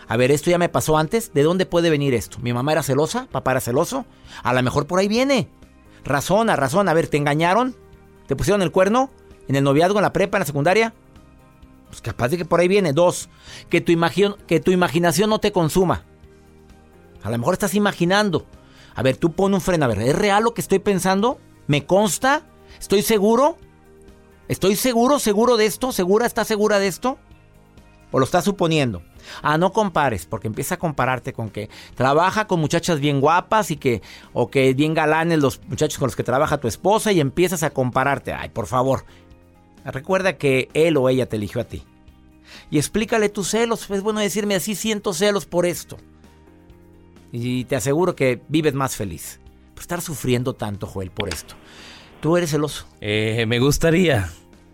A 0.09 0.17
ver, 0.17 0.31
esto 0.31 0.51
ya 0.51 0.59
me 0.59 0.69
pasó 0.69 0.97
antes. 0.97 1.33
¿De 1.33 1.43
dónde 1.43 1.67
puede 1.67 1.91
venir 1.91 2.15
esto? 2.15 2.39
¿Mi 2.41 2.53
mamá 2.53 2.73
era 2.73 2.83
celosa? 2.83 3.27
¿Papá 3.31 3.53
era 3.53 3.61
celoso? 3.61 4.07
A 4.43 4.53
lo 4.53 4.63
mejor 4.63 4.87
por 4.87 4.99
ahí 4.99 5.09
viene. 5.09 5.49
Razona, 6.05 6.55
razón. 6.57 6.89
A 6.89 6.95
ver, 6.95 7.09
¿te 7.09 7.17
engañaron? 7.17 7.77
¿Te 8.27 8.37
pusieron 8.37 8.63
el 8.63 8.71
cuerno? 8.71 9.11
¿En 9.49 9.57
el 9.57 9.65
noviazgo, 9.65 9.99
en 9.99 10.03
la 10.05 10.13
prepa, 10.13 10.39
en 10.39 10.41
la 10.41 10.47
secundaria? 10.47 10.95
Pues 11.89 12.01
capaz 12.01 12.29
de 12.29 12.39
que 12.39 12.45
por 12.45 12.61
ahí 12.61 12.69
viene. 12.69 12.93
Dos, 12.93 13.29
que 13.69 13.81
tu, 13.81 13.93
que 14.47 14.61
tu 14.61 14.71
imaginación 14.71 15.31
no 15.31 15.41
te 15.41 15.53
consuma. 15.53 16.05
A 17.23 17.31
lo 17.31 17.39
mejor 17.39 17.55
estás 17.55 17.75
imaginando. 17.75 18.47
A 18.95 19.03
ver, 19.03 19.17
tú 19.17 19.33
pon 19.33 19.55
un 19.55 19.61
freno. 19.61 19.85
A 19.85 19.89
ver, 19.89 19.99
¿es 20.01 20.17
real 20.17 20.45
lo 20.45 20.55
que 20.55 20.61
estoy 20.61 20.79
pensando? 20.79 21.39
¿Me 21.67 21.85
consta? 21.85 22.43
¿Estoy 22.79 23.03
seguro? 23.03 23.57
¿Estoy 24.49 24.77
seguro, 24.77 25.19
seguro 25.19 25.57
de 25.57 25.67
esto? 25.67 25.91
¿Segura, 25.91 26.27
estás 26.27 26.47
segura 26.47 26.79
de 26.79 26.87
esto? 26.87 27.19
¿O 28.13 28.21
lo 28.21 28.25
estás 28.25 28.45
suponiendo? 28.45 29.03
Ah, 29.43 29.59
no 29.59 29.73
compares, 29.73 30.27
porque 30.27 30.49
empieza 30.49 30.77
a 30.77 30.79
compararte 30.79 31.33
con 31.33 31.51
que 31.51 31.69
trabaja 31.95 32.47
con 32.47 32.61
muchachas 32.61 33.01
bien 33.01 33.21
guapas 33.21 33.71
y 33.71 33.77
que, 33.77 34.03
o 34.33 34.51
que 34.51 34.75
bien 34.75 34.95
galanes 34.95 35.39
los 35.39 35.61
muchachos 35.69 35.99
con 35.99 36.07
los 36.07 36.17
que 36.17 36.23
trabaja 36.23 36.59
tu 36.59 36.69
esposa 36.69 37.13
y 37.13 37.21
empiezas 37.21 37.63
a 37.63 37.71
compararte. 37.71 38.33
Ay, 38.33 38.49
por 38.49 38.67
favor, 38.67 39.05
recuerda 39.85 40.37
que 40.37 40.69
él 40.75 40.97
o 40.97 41.09
ella 41.09 41.29
te 41.29 41.37
eligió 41.37 41.61
a 41.61 41.65
ti. 41.65 41.85
Y 42.71 42.79
explícale 42.79 43.29
tus 43.29 43.49
celos. 43.49 43.89
Es 43.91 44.03
bueno 44.03 44.21
decirme 44.21 44.55
así, 44.55 44.75
siento 44.75 45.13
celos 45.13 45.47
por 45.47 45.67
esto. 45.67 45.97
Y 47.33 47.65
te 47.65 47.77
aseguro 47.77 48.15
que 48.15 48.43
vives 48.49 48.75
más 48.75 48.97
feliz. 48.97 49.41
Por 49.75 49.83
estar 49.83 50.01
sufriendo 50.01 50.55
tanto, 50.55 50.87
Joel, 50.87 51.11
por 51.11 51.29
esto. 51.29 51.55
¿Tú 52.21 52.37
eres 52.37 52.51
celoso? 52.51 52.87
Eh, 53.01 53.45
me 53.47 53.59
gustaría. 53.59 54.31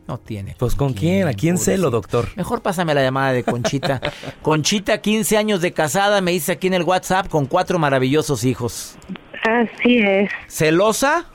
No 0.06 0.18
tiene. 0.18 0.56
Pues 0.58 0.74
con 0.74 0.94
quién, 0.94 1.28
a 1.28 1.32
quién 1.32 1.58
celo, 1.58 1.90
doctor. 1.90 2.28
Mejor 2.36 2.60
pásame 2.60 2.94
la 2.94 3.02
llamada 3.02 3.32
de 3.32 3.44
Conchita. 3.44 4.00
Conchita, 4.42 5.00
15 5.00 5.36
años 5.36 5.60
de 5.60 5.72
casada, 5.72 6.20
me 6.20 6.32
dice 6.32 6.52
aquí 6.52 6.66
en 6.66 6.74
el 6.74 6.82
WhatsApp 6.82 7.28
con 7.28 7.46
cuatro 7.46 7.78
maravillosos 7.78 8.44
hijos. 8.44 8.96
Así 9.44 9.98
es. 9.98 10.30
¿Celosa? 10.48 11.26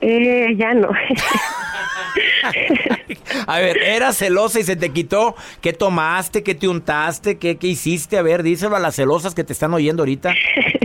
Eh, 0.00 0.54
ya 0.56 0.74
no. 0.74 0.88
a 3.46 3.58
ver, 3.58 3.78
¿era 3.78 4.12
celosa 4.12 4.60
y 4.60 4.64
se 4.64 4.76
te 4.76 4.90
quitó? 4.90 5.34
¿Qué 5.60 5.72
tomaste? 5.72 6.42
¿Qué 6.42 6.54
te 6.54 6.68
untaste? 6.68 7.38
¿Qué, 7.38 7.56
qué 7.56 7.68
hiciste? 7.68 8.18
A 8.18 8.22
ver, 8.22 8.42
díselo 8.42 8.76
a 8.76 8.80
las 8.80 8.96
celosas 8.96 9.34
que 9.34 9.44
te 9.44 9.52
están 9.52 9.72
oyendo 9.74 10.02
ahorita. 10.02 10.34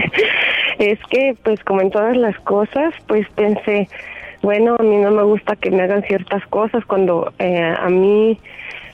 es 0.79 0.99
que, 1.09 1.35
pues, 1.43 1.63
como 1.63 1.81
en 1.81 1.91
todas 1.91 2.15
las 2.15 2.37
cosas, 2.39 2.93
pues 3.07 3.27
pensé, 3.35 3.87
bueno, 4.41 4.75
a 4.79 4.83
mí 4.83 4.97
no 4.97 5.11
me 5.11 5.23
gusta 5.23 5.55
que 5.55 5.71
me 5.71 5.83
hagan 5.83 6.03
ciertas 6.03 6.45
cosas 6.47 6.83
cuando 6.85 7.31
eh, 7.39 7.75
a 7.77 7.89
mí 7.89 8.39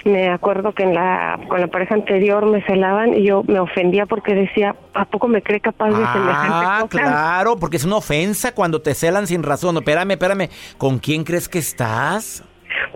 me 0.04 0.30
acuerdo 0.30 0.74
que 0.74 0.84
en 0.84 0.94
la 0.94 1.40
con 1.48 1.60
la 1.60 1.68
pareja 1.68 1.96
anterior 1.96 2.46
me 2.46 2.62
celaban 2.64 3.14
y 3.14 3.24
yo 3.24 3.44
me 3.48 3.60
ofendía 3.60 4.06
porque 4.06 4.34
decía, 4.34 4.76
¿a 4.94 5.06
poco 5.06 5.28
me 5.28 5.42
cree 5.42 5.60
capaz 5.60 5.90
de 5.90 5.96
semejante 5.96 6.28
Ah, 6.30 6.86
claro, 6.90 7.58
porque 7.58 7.78
es 7.78 7.86
una 7.86 7.98
ofensa 7.98 8.54
cuando 8.54 8.82
te 8.82 8.94
celan 8.94 9.28
sin 9.28 9.44
razón. 9.44 9.78
espérame, 9.78 10.12
espérame, 10.12 10.50
¿con 10.78 11.00
quién 11.00 11.24
crees 11.24 11.50
que 11.50 11.60
estás? 11.60 12.44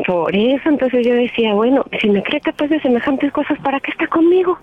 Por 0.05 0.35
eso, 0.35 0.69
entonces 0.69 1.05
yo 1.05 1.13
decía, 1.13 1.53
bueno, 1.53 1.85
si 1.99 2.09
me 2.09 2.23
cree 2.23 2.41
capaz 2.41 2.67
de 2.67 2.79
semejantes 2.81 3.31
cosas, 3.31 3.57
¿para 3.59 3.79
qué 3.79 3.91
está 3.91 4.07
conmigo? 4.07 4.57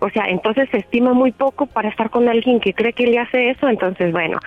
O 0.00 0.10
sea, 0.10 0.26
entonces 0.28 0.68
se 0.70 0.78
estima 0.78 1.12
muy 1.12 1.32
poco 1.32 1.66
para 1.66 1.88
estar 1.88 2.10
con 2.10 2.28
alguien 2.28 2.60
que 2.60 2.72
cree 2.72 2.92
que 2.92 3.06
le 3.06 3.18
hace 3.18 3.50
eso, 3.50 3.68
entonces 3.68 4.12
bueno, 4.12 4.38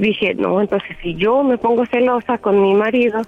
dije, 0.00 0.34
no, 0.34 0.60
entonces 0.60 0.96
si 1.02 1.14
yo 1.14 1.42
me 1.42 1.58
pongo 1.58 1.86
celosa 1.86 2.38
con 2.38 2.60
mi 2.60 2.74
marido, 2.74 3.22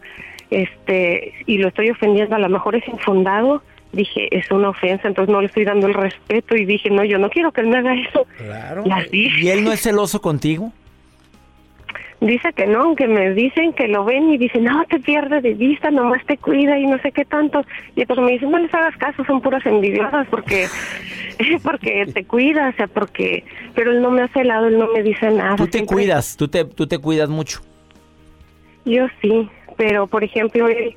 este, 0.50 1.32
y 1.46 1.58
lo 1.58 1.68
estoy 1.68 1.90
ofendiendo, 1.90 2.36
a 2.36 2.38
lo 2.38 2.48
mejor 2.48 2.76
es 2.76 2.86
infundado, 2.88 3.62
dije, 3.92 4.28
es 4.36 4.50
una 4.50 4.70
ofensa, 4.70 5.08
entonces 5.08 5.32
no 5.32 5.40
le 5.40 5.46
estoy 5.46 5.64
dando 5.64 5.86
el 5.86 5.94
respeto 5.94 6.56
y 6.56 6.64
dije, 6.64 6.90
no, 6.90 7.04
yo 7.04 7.18
no 7.18 7.30
quiero 7.30 7.52
que 7.52 7.60
él 7.62 7.68
me 7.68 7.78
haga 7.78 7.94
eso. 7.94 8.26
Claro. 8.38 8.82
Y 8.84 8.90
así. 8.90 9.28
¿Y 9.40 9.48
él 9.48 9.64
no 9.64 9.72
es 9.72 9.82
celoso 9.82 10.20
contigo? 10.20 10.72
Dice 12.22 12.52
que 12.52 12.66
no, 12.68 12.94
que 12.94 13.08
me 13.08 13.34
dicen 13.34 13.72
que 13.72 13.88
lo 13.88 14.04
ven 14.04 14.30
y 14.32 14.38
dicen, 14.38 14.62
no, 14.64 14.84
te 14.84 15.00
pierdes 15.00 15.42
de 15.42 15.54
vista, 15.54 15.90
nomás 15.90 16.24
te 16.24 16.38
cuida 16.38 16.78
y 16.78 16.86
no 16.86 16.96
sé 17.00 17.10
qué 17.10 17.24
tanto. 17.24 17.64
Y 17.96 18.06
pues 18.06 18.18
me 18.20 18.30
dicen, 18.30 18.50
no 18.52 18.58
les 18.58 18.72
hagas 18.72 18.96
caso, 18.96 19.24
son 19.24 19.40
puras 19.40 19.66
envidiosas 19.66 20.28
porque 20.28 20.68
porque 21.64 22.06
te 22.14 22.24
cuida, 22.24 22.68
o 22.68 22.72
sea, 22.74 22.86
porque... 22.86 23.44
Pero 23.74 23.90
él 23.90 24.00
no 24.02 24.10
me 24.12 24.22
hace 24.22 24.44
lado, 24.44 24.68
él 24.68 24.78
no 24.78 24.86
me 24.92 25.02
dice 25.02 25.30
nada. 25.32 25.56
Tú 25.56 25.66
te 25.66 25.78
siempre- 25.78 25.96
cuidas, 25.96 26.36
tú 26.36 26.46
te, 26.46 26.64
tú 26.64 26.86
te 26.86 26.98
cuidas 26.98 27.28
mucho. 27.28 27.60
Yo 28.84 29.06
sí, 29.20 29.48
pero 29.76 30.06
por 30.06 30.22
ejemplo, 30.22 30.68
él, 30.68 30.94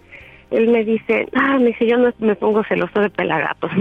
él 0.51 0.67
me 0.67 0.83
dice, 0.85 1.27
ah, 1.33 1.57
me 1.57 1.67
dice, 1.67 1.87
yo 1.87 1.97
no 1.97 2.13
me 2.19 2.35
pongo 2.35 2.63
celoso 2.65 2.99
de 2.99 3.09
pelagatos. 3.09 3.71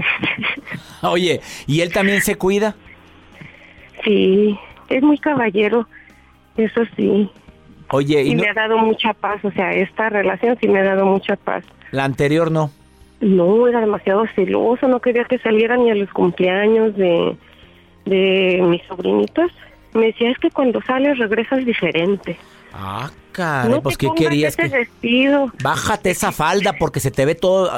Oye, 1.03 1.41
¿y 1.67 1.83
él 1.83 1.93
también 1.93 2.23
se 2.23 2.37
cuida? 2.37 2.75
sí, 4.03 4.59
es 4.89 5.03
muy 5.03 5.19
caballero, 5.19 5.89
eso 6.57 6.83
sí. 6.97 7.31
Oye, 7.91 8.23
Y 8.23 8.31
¿y 8.31 8.35
no- 8.35 8.43
me 8.43 8.49
ha 8.51 8.55
dado 8.55 8.79
mucha 8.79 9.13
paz, 9.13 9.45
o 9.45 9.51
sea, 9.53 9.73
esta 9.73 10.09
relación 10.09 10.57
sí 10.61 10.69
me 10.69 10.81
ha 10.81 10.85
dado 10.85 11.05
mucha 11.07 11.37
paz. 11.37 11.65
la 11.91 12.05
anterior 12.05 12.51
no? 12.51 12.71
No, 13.21 13.69
era 13.69 13.81
demasiado 13.81 14.25
celoso, 14.35 14.89
no 14.89 15.01
quería 15.01 15.25
que 15.25 15.39
saliera 15.39 15.77
ni 15.77 15.91
a 15.91 15.95
los 15.95 16.11
cumpleaños 16.11 16.95
de, 16.97 17.37
de 18.05 18.61
mis 18.63 18.83
sobrinitos. 18.85 19.51
Me 19.95 20.07
decía, 20.07 20.31
es 20.31 20.39
que 20.39 20.51
cuando 20.51 20.83
sales 20.83 21.17
regresas 21.19 21.65
diferente. 21.65 22.37
Ah, 22.73 23.11
caray, 23.33 23.71
no 23.71 23.81
pues 23.83 23.97
¿qué 23.97 24.09
querías? 24.17 24.59
ese 24.59 24.69
Que... 24.71 24.79
vestido. 24.79 25.53
Bájate 25.63 26.11
esa 26.11 26.33
falda 26.33 26.73
porque 26.79 26.99
se 27.01 27.11
te 27.13 27.25
ve 27.25 27.35
todo, 27.37 27.71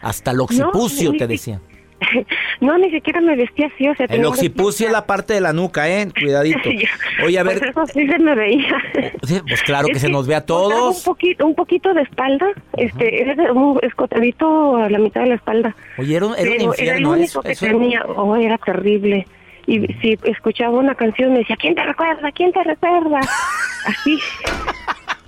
hasta 0.00 0.30
el 0.30 0.40
occipucio, 0.40 1.12
te 1.18 1.26
decía. 1.26 1.60
No, 2.60 2.76
ni 2.78 2.90
siquiera 2.90 3.20
me 3.20 3.36
vestía 3.36 3.66
así, 3.72 3.88
o 3.88 3.94
sea... 3.94 4.06
El 4.06 4.24
occipucio 4.24 4.86
es 4.86 4.92
la 4.92 5.06
parte 5.06 5.34
de 5.34 5.40
la 5.40 5.52
nuca, 5.52 5.88
¿eh? 5.88 6.08
Cuidadito. 6.18 6.68
Oye, 7.24 7.38
a 7.38 7.44
Pues 7.44 7.60
ver, 7.60 7.68
eso 7.70 7.86
sí 7.86 8.06
se 8.06 8.18
me 8.18 8.34
veía. 8.34 8.76
sí, 9.22 9.40
pues 9.46 9.62
claro 9.62 9.86
que 9.86 9.92
Es 9.94 10.00
se 10.02 10.08
nos 10.08 10.26
ve 10.26 10.34
a 10.34 10.44
todos. 10.44 10.98
Un 10.98 11.04
poquito, 11.04 11.46
un 11.46 11.54
poquito 11.54 11.94
de 11.94 12.02
espalda, 12.02 12.46
este, 12.76 13.22
era 13.22 13.52
un 13.52 13.78
escotadito 13.82 14.76
a 14.76 14.88
la 14.90 14.98
mitad 14.98 15.22
de 15.22 15.28
la 15.28 15.34
espalda. 15.36 15.76
Oye, 15.98 16.16
era 16.16 16.26
un, 16.26 16.34
era 16.36 16.42
un 16.50 16.56
Pero 16.56 16.62
era 16.62 16.64
infierno 16.82 17.10
único 17.10 17.24
eso. 17.24 17.42
que 17.42 17.52
eso- 17.52 17.66
tenía, 17.66 18.04
oh, 18.06 18.36
era 18.36 18.58
terrible. 18.58 19.26
Y 19.66 19.86
si 20.00 20.18
escuchaba 20.24 20.78
una 20.78 20.94
canción 20.94 21.32
me 21.32 21.40
decía, 21.40 21.56
¿quién 21.56 21.74
te 21.74 21.82
recuerda? 21.84 22.32
¿quién 22.32 22.52
te 22.52 22.64
recuerda? 22.64 23.20
Así. 23.86 24.18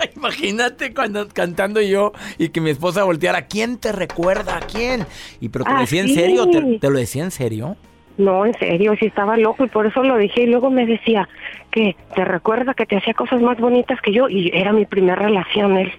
Imagínate 0.17 0.93
cuando 0.95 1.29
cantando 1.29 1.81
yo 1.81 2.13
y 2.39 2.49
que 2.51 2.61
mi 2.61 2.71
esposa 2.71 3.05
volteara, 3.05 3.47
¿quién 3.47 3.79
te 3.79 3.93
recuerda? 3.93 4.57
¿A 4.59 4.61
quién? 4.61 5.07
Y 5.41 5.49
pero 5.49 5.65
te 5.65 5.71
lo 5.73 5.77
Ah, 5.77 5.81
decía 5.81 6.01
en 6.03 6.09
sí. 6.09 6.15
serio, 6.15 6.47
¿Te, 6.49 6.79
te 6.79 6.91
lo 6.91 6.99
decía 6.99 7.23
en 7.25 7.31
serio. 7.31 7.77
No, 8.19 8.45
en 8.45 8.53
serio, 8.59 8.95
sí 9.01 9.07
estaba 9.07 9.37
loco 9.39 9.65
y 9.65 9.69
por 9.69 9.87
eso 9.87 10.03
lo 10.03 10.19
dije. 10.19 10.43
Y 10.43 10.47
luego 10.47 10.71
me 10.71 10.85
decía 10.85 11.27
que 11.71 11.97
te 12.15 12.25
recuerda 12.25 12.75
que 12.75 12.85
te 12.85 12.97
hacía 12.99 13.15
cosas 13.15 13.41
más 13.41 13.59
bonitas 13.59 13.99
que 14.03 14.13
yo. 14.13 14.29
Y 14.29 14.51
era 14.53 14.73
mi 14.73 14.85
primera 14.85 15.17
relación, 15.17 15.79
él. 15.79 15.91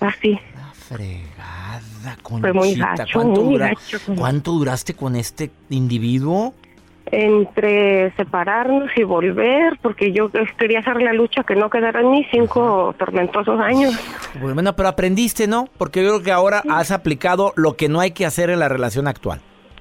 Así. 0.00 0.38
La 0.54 0.72
fregada, 0.74 2.16
Fue 2.40 2.52
muy 2.52 2.68
Conchita. 2.76 2.94
gacho, 2.96 3.12
¿Cuánto, 3.20 3.42
muy 3.42 3.52
dura- 3.54 3.68
gacho. 3.68 3.98
¿Cuánto 4.16 4.52
duraste 4.52 4.94
con 4.94 5.14
este 5.16 5.50
individuo? 5.70 6.54
Entre 7.12 8.10
separarnos 8.16 8.90
y 8.96 9.04
volver, 9.04 9.78
porque 9.80 10.12
yo 10.12 10.28
quería 10.58 10.80
hacer 10.80 11.00
la 11.00 11.12
lucha 11.12 11.44
que 11.44 11.54
no 11.54 11.70
quedara 11.70 12.00
en 12.00 12.10
mí 12.10 12.26
cinco 12.32 12.94
tormentosos 12.98 13.60
años. 13.60 13.94
Bueno, 14.40 14.74
pero 14.74 14.88
aprendiste, 14.88 15.46
¿no? 15.46 15.66
Porque 15.78 16.02
yo 16.02 16.08
creo 16.10 16.22
que 16.22 16.32
ahora 16.32 16.62
has 16.68 16.90
aplicado 16.90 17.52
lo 17.56 17.76
que 17.76 17.88
no 17.88 18.00
hay 18.00 18.10
que 18.10 18.26
hacer 18.26 18.50
en 18.50 18.58
la 18.58 18.68
relación 18.68 19.06
actual. 19.06 19.40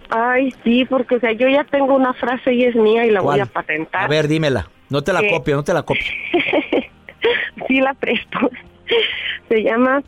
Ay, 0.09 0.53
sí, 0.63 0.85
porque 0.85 1.15
o 1.15 1.19
sea, 1.19 1.31
yo 1.31 1.47
ya 1.49 1.63
tengo 1.63 1.95
una 1.95 2.13
frase 2.13 2.53
y 2.53 2.63
es 2.63 2.75
mía 2.75 3.05
y 3.07 3.09
la 3.11 3.21
voy 3.21 3.39
a 3.39 3.47
patentar. 3.47 4.03
A 4.03 4.07
ver, 4.07 4.27
dímela. 4.27 4.69
No 4.91 5.01
te 5.01 5.11
la 5.11 5.21
Eh. 5.21 5.29
copio, 5.31 5.55
no 5.55 5.63
te 5.63 5.73
la 5.73 5.81
copio. 5.81 6.03
sí 7.67 7.81
la 7.81 7.93
presto. 7.95 8.51
Se 9.49 9.63
llama, 9.63 10.03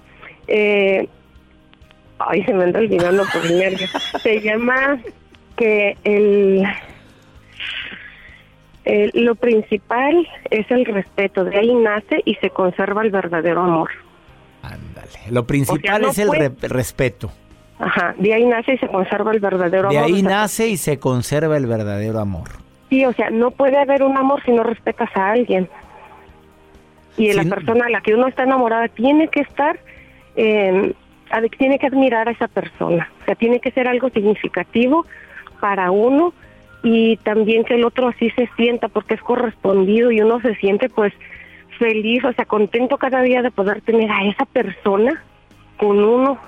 eh, 0.47 1.07
ay, 2.19 2.43
se 2.43 2.53
me 2.53 2.65
anda 2.65 2.79
olvidando 2.79 3.23
por 3.33 3.43
el 3.45 3.57
nervio. 3.57 3.87
Se 4.21 4.39
llama 4.39 4.99
que 5.55 5.97
el, 6.03 6.63
el- 8.87 9.11
lo 9.25 9.35
principal 9.35 10.27
es 10.49 10.69
el 10.71 10.85
respeto. 10.85 11.43
De 11.43 11.57
ahí 11.57 11.73
nace 11.75 12.21
y 12.25 12.35
se 12.35 12.49
conserva 12.49 13.01
el 13.03 13.11
verdadero 13.11 13.61
amor. 13.61 13.89
Ándale. 14.63 15.07
Lo 15.31 15.45
principal 15.45 16.01
no 16.01 16.09
es 16.09 16.17
el 16.19 16.27
puede- 16.27 16.49
re- 16.49 16.67
respeto. 16.67 17.29
Ajá, 17.79 18.15
de 18.17 18.33
ahí 18.33 18.45
nace 18.45 18.73
y 18.73 18.77
se 18.79 18.87
conserva 18.87 19.31
el 19.31 19.39
verdadero 19.39 19.89
De 19.89 19.97
amor. 19.97 20.07
ahí 20.09 20.13
O 20.13 20.19
sea, 20.21 20.29
nace 20.29 20.67
y 20.67 20.77
se 20.77 20.97
conserva 20.99 21.57
el 21.57 21.67
verdadero 21.67 22.19
amor. 22.19 22.49
Sí, 22.89 23.05
o 23.05 23.13
sea, 23.13 23.29
no 23.29 23.51
puede 23.51 23.77
haber 23.77 24.01
un 24.03 24.17
amor 24.17 24.41
si 24.43 24.51
no 24.51 24.63
respetas 24.63 25.09
a 25.15 25.31
alguien. 25.31 25.69
Y 27.17 27.31
Sí, 27.31 27.33
la 27.33 27.43
persona 27.43 27.85
a 27.85 27.89
la 27.89 28.01
que 28.01 28.13
uno 28.13 28.27
está 28.27 28.43
enamorada 28.43 28.87
tiene 28.87 29.27
que 29.27 29.41
estar, 29.41 29.79
eh, 30.35 30.93
tiene 31.57 31.77
que 31.79 31.87
admirar 31.87 32.27
a 32.29 32.31
esa 32.31 32.47
persona. 32.47 33.09
O 33.21 33.25
sea, 33.25 33.35
tiene 33.35 33.59
que 33.59 33.71
ser 33.71 33.87
algo 33.87 34.09
significativo 34.09 35.05
para 35.59 35.91
uno 35.91 36.33
y 36.83 37.17
también 37.17 37.63
que 37.63 37.75
el 37.75 37.83
otro 37.85 38.07
así 38.07 38.29
se 38.31 38.49
sienta 38.55 38.87
porque 38.87 39.15
es 39.15 39.21
correspondido 39.21 40.11
y 40.11 40.21
uno 40.21 40.39
se 40.41 40.55
siente 40.55 40.89
pues 40.89 41.13
feliz, 41.79 42.23
o 42.23 42.33
sea, 42.33 42.45
contento 42.45 42.97
cada 42.97 43.21
día 43.21 43.41
de 43.41 43.51
poder 43.51 43.81
tener 43.81 44.09
a 44.11 44.23
esa 44.25 44.45
persona 44.45 45.23
con 45.77 46.03
uno 46.03 46.39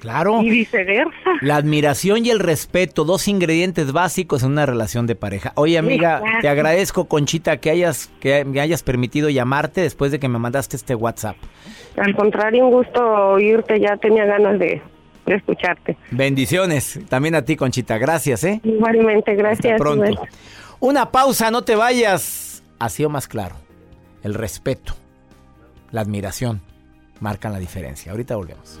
Claro. 0.00 0.40
y 0.42 0.48
viceversa. 0.48 1.12
La 1.42 1.56
admiración 1.56 2.24
y 2.24 2.30
el 2.30 2.38
respeto, 2.40 3.04
dos 3.04 3.28
ingredientes 3.28 3.92
básicos 3.92 4.42
en 4.42 4.52
una 4.52 4.64
relación 4.64 5.06
de 5.06 5.14
pareja. 5.14 5.52
Oye, 5.56 5.76
amiga, 5.76 6.18
Exacto. 6.18 6.38
te 6.40 6.48
agradezco, 6.48 7.04
Conchita, 7.06 7.58
que 7.58 7.68
hayas, 7.68 8.10
que 8.18 8.46
me 8.46 8.60
hayas 8.60 8.82
permitido 8.82 9.28
llamarte 9.28 9.82
después 9.82 10.10
de 10.10 10.18
que 10.18 10.28
me 10.28 10.38
mandaste 10.38 10.76
este 10.76 10.94
WhatsApp. 10.94 11.36
Al 11.98 12.14
contrario, 12.16 12.64
un 12.64 12.72
gusto 12.72 13.04
oírte, 13.32 13.78
ya 13.78 13.98
tenía 13.98 14.24
ganas 14.24 14.58
de, 14.58 14.80
escucharte. 15.36 15.96
Bendiciones. 16.10 17.00
También 17.08 17.34
a 17.34 17.44
ti, 17.44 17.56
Conchita. 17.56 17.98
Gracias, 17.98 18.44
¿eh? 18.44 18.60
Igualmente, 18.64 19.34
gracias. 19.34 19.72
Hasta 19.72 19.76
pronto. 19.76 20.06
igual. 20.10 20.28
Una 20.80 21.10
pausa, 21.10 21.50
no 21.50 21.62
te 21.62 21.74
vayas. 21.74 22.62
Ha 22.78 22.88
sido 22.88 23.10
más 23.10 23.28
claro. 23.28 23.56
El 24.22 24.34
respeto, 24.34 24.94
la 25.90 26.00
admiración 26.00 26.60
marcan 27.20 27.52
la 27.52 27.58
diferencia. 27.58 28.12
Ahorita 28.12 28.36
volvemos. 28.36 28.80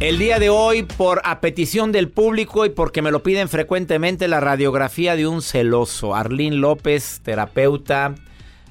El 0.00 0.18
día 0.18 0.38
de 0.38 0.48
hoy, 0.48 0.82
por 0.82 1.20
a 1.24 1.40
petición 1.40 1.92
del 1.92 2.08
público 2.08 2.64
y 2.64 2.70
porque 2.70 3.02
me 3.02 3.10
lo 3.10 3.22
piden 3.22 3.50
frecuentemente, 3.50 4.28
la 4.28 4.40
radiografía 4.40 5.14
de 5.14 5.26
un 5.26 5.42
celoso. 5.42 6.14
Arlín 6.14 6.62
López, 6.62 7.20
terapeuta, 7.22 8.14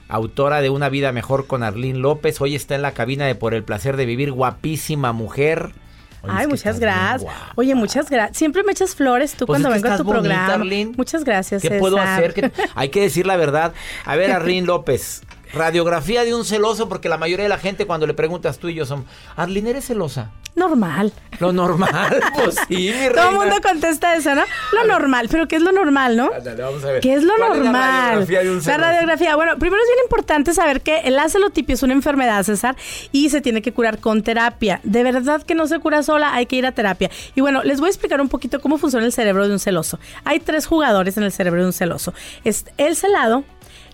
autora 0.07 0.59
de 0.61 0.71
Una 0.71 0.89
vida 0.89 1.11
mejor 1.11 1.45
con 1.45 1.61
Arlín 1.61 2.01
López. 2.01 2.41
Hoy 2.41 2.55
está 2.55 2.73
en 2.73 2.81
la 2.81 2.93
cabina 2.93 3.27
de 3.27 3.35
Por 3.35 3.53
el 3.53 3.63
placer 3.63 3.95
de 3.95 4.07
vivir, 4.07 4.31
guapísima 4.31 5.11
mujer. 5.13 5.71
Oye, 6.23 6.33
Ay, 6.35 6.47
muchas 6.47 6.79
gracias. 6.79 7.31
Oye, 7.55 7.75
muchas 7.75 8.09
gracias. 8.09 8.35
Siempre 8.35 8.63
me 8.63 8.71
echas 8.71 8.95
flores 8.95 9.35
tú 9.35 9.45
Pues 9.45 9.61
cuando 9.61 9.69
vengo 9.69 9.87
a 9.93 9.97
tu 9.97 10.03
bonita, 10.03 10.21
programa. 10.23 10.53
Arlene. 10.55 10.93
Muchas 10.97 11.23
gracias. 11.23 11.61
¿Qué 11.61 11.77
puedo 11.77 11.99
hacer? 11.99 12.33
¿Qué- 12.33 12.51
Hay 12.75 12.89
que 12.89 13.01
decir 13.01 13.27
la 13.27 13.37
verdad. 13.37 13.71
A 14.03 14.15
ver, 14.15 14.31
Arlene 14.31 14.65
López, 14.65 15.21
radiografía 15.53 16.23
de 16.25 16.33
un 16.33 16.43
celoso, 16.43 16.89
porque 16.89 17.07
la 17.07 17.17
mayoría 17.17 17.43
de 17.43 17.49
la 17.49 17.59
gente 17.59 17.85
cuando 17.85 18.07
le 18.07 18.15
preguntas 18.15 18.57
tú 18.57 18.67
y 18.67 18.73
yo 18.73 18.87
son, 18.87 19.05
Arlene, 19.37 19.69
¿eres 19.69 19.85
celosa? 19.85 20.31
Normal. 20.59 21.13
Lo 21.39 21.53
normal, 21.53 22.19
pues 22.35 22.57
sí, 22.67 22.91
mi 22.93 23.13
Todo 23.13 23.29
el 23.29 23.35
mundo 23.37 23.55
contesta 23.63 24.13
eso, 24.15 24.35
¿no? 24.35 24.43
Lo 24.73 24.85
normal. 24.85 25.29
Pero 25.31 25.47
¿qué 25.47 25.55
es 25.55 25.61
lo 25.61 25.71
normal, 25.71 26.17
no? 26.17 26.29
Ándale, 26.35 26.61
vamos 26.61 26.83
a 26.83 26.87
ver. 26.87 26.99
¿Qué 27.01 27.13
es 27.13 27.23
lo 27.23 27.33
¿Cuál 27.37 27.63
normal? 27.63 27.73
la 27.73 28.01
radiografía 28.01 28.43
de 28.43 28.51
un 28.51 28.63
La 28.65 28.77
radiografía. 28.77 29.35
Bueno, 29.37 29.57
primero 29.57 29.81
es 29.81 29.87
bien 29.87 30.03
importante 30.03 30.53
saber 30.53 30.81
que 30.81 30.99
el 30.99 31.17
acelotipia 31.17 31.73
es 31.75 31.83
una 31.83 31.93
enfermedad, 31.93 32.43
César, 32.43 32.75
y 33.13 33.29
se 33.29 33.39
tiene 33.39 33.61
que 33.61 33.71
curar 33.71 33.99
con 33.99 34.21
terapia. 34.21 34.81
De 34.83 35.01
verdad 35.01 35.41
que 35.43 35.55
no 35.55 35.65
se 35.67 35.79
cura 35.79 36.03
sola, 36.03 36.33
hay 36.33 36.45
que 36.45 36.57
ir 36.57 36.65
a 36.65 36.73
terapia. 36.73 37.09
Y 37.35 37.41
bueno, 37.41 37.63
les 37.63 37.79
voy 37.79 37.87
a 37.87 37.91
explicar 37.91 38.19
un 38.19 38.27
poquito 38.27 38.59
cómo 38.59 38.77
funciona 38.77 39.05
el 39.05 39.13
cerebro 39.13 39.47
de 39.47 39.53
un 39.53 39.59
celoso. 39.59 39.97
Hay 40.25 40.41
tres 40.41 40.67
jugadores 40.67 41.15
en 41.15 41.23
el 41.23 41.31
cerebro 41.31 41.61
de 41.61 41.67
un 41.67 41.73
celoso. 41.73 42.13
Es 42.43 42.65
el 42.77 42.97
celado, 42.97 43.45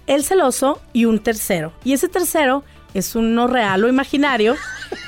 el 0.07 0.23
celoso 0.23 0.81
y 0.93 1.05
un 1.05 1.19
tercero. 1.19 1.73
Y 1.83 1.93
ese 1.93 2.07
tercero 2.07 2.63
es 2.95 3.15
uno 3.15 3.47
real 3.47 3.83
o 3.83 3.87
imaginario. 3.87 4.55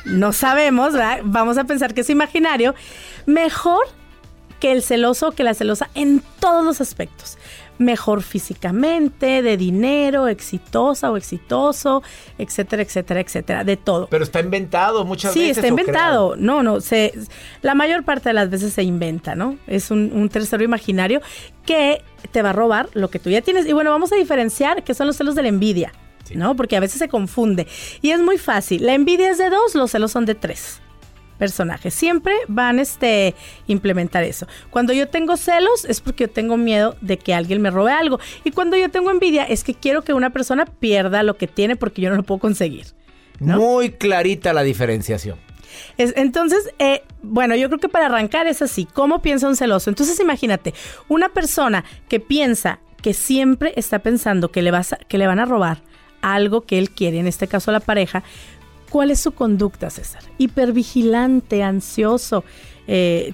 No 0.06 0.34
sabemos, 0.34 0.94
¿verdad? 0.94 1.20
Vamos 1.24 1.58
a 1.58 1.64
pensar 1.64 1.94
que 1.94 2.02
es 2.02 2.10
imaginario. 2.10 2.76
Mejor 3.26 3.86
que 4.60 4.72
el 4.72 4.82
celoso 4.82 5.30
o 5.30 5.32
que 5.32 5.44
la 5.44 5.54
celosa 5.54 5.90
en 5.96 6.22
todos 6.40 6.66
los 6.66 6.82
aspectos. 6.82 7.38
Mejor 7.80 8.24
físicamente, 8.24 9.44
de 9.44 9.56
dinero, 9.56 10.28
exitosa 10.28 11.12
o 11.12 11.18
exitoso, 11.18 12.02
etcétera, 12.40 12.82
etcétera, 12.82 13.20
etcétera, 13.20 13.64
de 13.64 13.78
todo. 13.78 14.08
Pero 14.08 14.24
está 14.24 14.40
inventado 14.40 15.06
muchas 15.06 15.32
Sí, 15.34 15.42
veces. 15.42 15.58
está 15.58 15.68
o 15.68 15.70
inventado. 15.70 16.36
No, 16.38 16.64
no, 16.64 16.82
se, 16.82 17.14
la 17.62 17.76
mayor 17.76 18.04
parte 18.04 18.30
de 18.30 18.34
las 18.34 18.50
veces 18.50 18.74
se 18.74 18.82
inventa, 18.82 19.36
¿no? 19.36 19.58
Es 19.68 19.92
un, 19.92 20.12
un 20.12 20.28
tercero 20.30 20.64
imaginario 20.64 21.22
que 21.68 22.02
te 22.32 22.42
va 22.42 22.50
a 22.50 22.54
robar 22.54 22.90
lo 22.94 23.12
que 23.12 23.20
tú 23.20 23.30
ya 23.30 23.42
tienes. 23.42 23.68
Y 23.68 23.74
bueno, 23.74 23.92
vamos 23.92 24.12
a 24.12 24.16
diferenciar 24.16 24.84
qué 24.84 24.96
son 24.96 25.06
los 25.06 25.16
celos 25.18 25.36
de 25.36 25.44
la 25.44 25.50
envidia, 25.50 25.92
¿no? 26.36 26.56
Porque 26.56 26.76
a 26.76 26.80
veces 26.80 27.00
se 27.00 27.08
confunde. 27.08 27.68
Y 28.02 28.12
es 28.12 28.20
muy 28.20 28.38
fácil. 28.38 28.86
La 28.86 28.94
envidia 28.94 29.30
es 29.32 29.38
de 29.38 29.50
dos, 29.50 29.76
los 29.76 29.92
celos 29.92 30.12
son 30.12 30.26
de 30.26 30.36
tres 30.36 30.82
personajes. 31.38 31.94
Siempre 31.94 32.34
van 32.48 32.80
este 32.80 33.36
implementar 33.68 34.24
eso. 34.24 34.48
Cuando 34.72 34.92
yo 34.94 35.08
tengo 35.08 35.38
celos 35.38 35.86
es 35.86 36.02
porque 36.02 36.24
yo 36.26 36.30
tengo 36.32 36.58
miedo 36.58 36.96
de 37.02 37.18
que 37.20 37.34
alguien 37.36 37.62
me 37.62 37.70
robe 37.70 37.92
algo. 37.92 38.20
Y 38.44 38.52
cuando 38.52 38.76
yo 38.76 38.90
tengo 38.90 39.12
envidia 39.12 39.44
es 39.44 39.64
que 39.64 39.76
quiero 39.76 40.02
que 40.04 40.14
una 40.14 40.32
persona 40.32 40.66
pierda 40.66 41.22
lo 41.24 41.38
que 41.38 41.48
tiene 41.48 41.76
porque 41.76 42.02
yo 42.02 42.10
no 42.10 42.16
lo 42.16 42.24
puedo 42.24 42.40
conseguir. 42.40 42.88
Muy 43.40 43.92
clarita 43.92 44.52
la 44.52 44.64
diferenciación. 44.64 45.38
Es- 45.98 46.14
entonces, 46.18 46.72
eh, 46.80 47.04
bueno, 47.22 47.56
yo 47.56 47.68
creo 47.70 47.80
que 47.80 47.90
para 47.90 48.08
arrancar 48.08 48.48
es 48.48 48.64
así. 48.64 48.88
¿Cómo 48.92 49.22
piensa 49.22 49.48
un 49.48 49.56
celoso? 49.56 49.92
Entonces, 49.92 50.20
imagínate, 50.20 50.74
una 51.08 51.30
persona 51.30 51.84
que 52.10 52.20
piensa 52.20 52.80
que 53.04 53.14
siempre 53.14 53.74
está 53.76 54.00
pensando 54.00 54.50
que 54.52 54.64
le, 54.64 54.72
vas 54.72 54.94
a- 54.94 54.98
que 54.98 55.20
le 55.20 55.28
van 55.28 55.38
a 55.40 55.46
robar 55.46 55.84
algo 56.34 56.62
que 56.62 56.78
él 56.78 56.92
quiere, 56.92 57.20
en 57.20 57.28
este 57.28 57.48
caso 57.48 57.72
la 57.72 57.80
pareja, 57.80 58.24
¿cuál 58.90 59.12
es 59.12 59.20
su 59.20 59.32
conducta, 59.32 59.90
César? 59.90 60.24
Hipervigilante, 60.38 61.64
ansioso, 61.64 62.44
eh, 62.88 63.34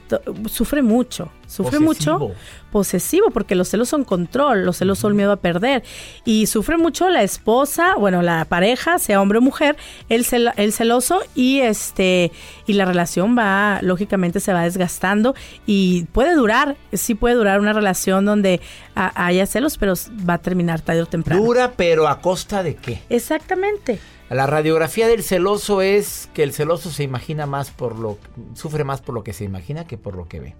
sufre 0.49 0.82
mucho, 0.82 1.32
sufre 1.53 1.79
Posesivo. 1.79 2.19
mucho, 2.19 2.35
posesivo, 2.71 3.29
porque 3.31 3.53
los 3.55 3.69
celos 3.69 3.87
son 3.89 4.03
control, 4.03 4.65
los 4.65 4.77
celos 4.77 4.97
son 4.99 5.15
miedo 5.15 5.31
a 5.31 5.35
perder. 5.37 5.83
Y 6.25 6.47
sufre 6.47 6.77
mucho 6.77 7.09
la 7.09 7.21
esposa, 7.23 7.95
bueno, 7.95 8.21
la 8.21 8.45
pareja, 8.45 8.97
sea 8.99 9.21
hombre 9.21 9.37
o 9.37 9.41
mujer, 9.41 9.77
el, 10.09 10.25
cel- 10.25 10.53
el 10.57 10.73
celoso 10.73 11.21
y 11.35 11.59
este 11.59 12.31
y 12.65 12.73
la 12.73 12.85
relación 12.85 13.37
va, 13.37 13.79
lógicamente 13.81 14.39
se 14.39 14.53
va 14.53 14.63
desgastando 14.63 15.35
y 15.65 16.05
puede 16.11 16.33
durar, 16.35 16.75
sí 16.93 17.13
puede 17.15 17.35
durar 17.35 17.59
una 17.59 17.73
relación 17.73 18.25
donde 18.25 18.59
haya 18.95 19.45
celos, 19.45 19.77
pero 19.77 19.93
va 20.27 20.35
a 20.35 20.37
terminar 20.39 20.81
tarde 20.81 21.01
o 21.01 21.05
temprano. 21.05 21.43
Dura, 21.43 21.73
pero 21.75 22.07
a 22.07 22.19
costa 22.21 22.63
de 22.63 22.75
qué? 22.75 23.01
Exactamente. 23.09 23.99
La 24.29 24.47
radiografía 24.47 25.07
del 25.07 25.21
celoso 25.21 25.81
es 25.81 26.27
que 26.33 26.41
el 26.41 26.53
celoso 26.53 26.89
se 26.89 27.03
imagina 27.03 27.45
más 27.45 27.69
por 27.69 27.99
lo 27.99 28.17
sufre 28.55 28.83
más 28.83 29.01
por 29.01 29.13
lo 29.13 29.23
que 29.23 29.33
se 29.33 29.43
imagina 29.43 29.85
que 29.85 29.97
por 29.97 30.15
lo 30.15 30.27
que 30.27 30.39
ve. 30.39 30.55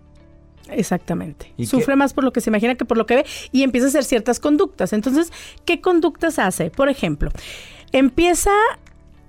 Exactamente. 0.70 1.54
¿Y 1.58 1.66
Sufre 1.66 1.94
qué? 1.94 1.96
más 1.96 2.14
por 2.14 2.24
lo 2.24 2.32
que 2.34 2.42
se 2.42 2.50
imagina 2.50 2.76
que 2.76 2.86
por 2.86 2.98
lo 2.98 3.06
que 3.06 3.16
ve 3.18 3.26
y 3.52 3.64
empieza 3.64 3.88
a 3.88 3.90
hacer 3.90 4.04
ciertas 4.04 4.40
conductas. 4.40 4.94
Entonces, 4.94 5.32
¿qué 5.66 5.82
conductas 5.82 6.40
hace? 6.40 6.70
Por 6.70 6.90
ejemplo, 6.90 7.32
empieza 7.92 8.52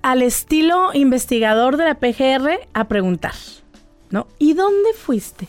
al 0.01 0.21
estilo 0.21 0.91
investigador 0.93 1.77
de 1.77 1.85
la 1.85 1.95
PGR 1.95 2.59
a 2.73 2.87
preguntar, 2.87 3.33
¿no? 4.11 4.27
¿Y 4.39 4.53
dónde 4.53 4.93
fuiste? 4.93 5.47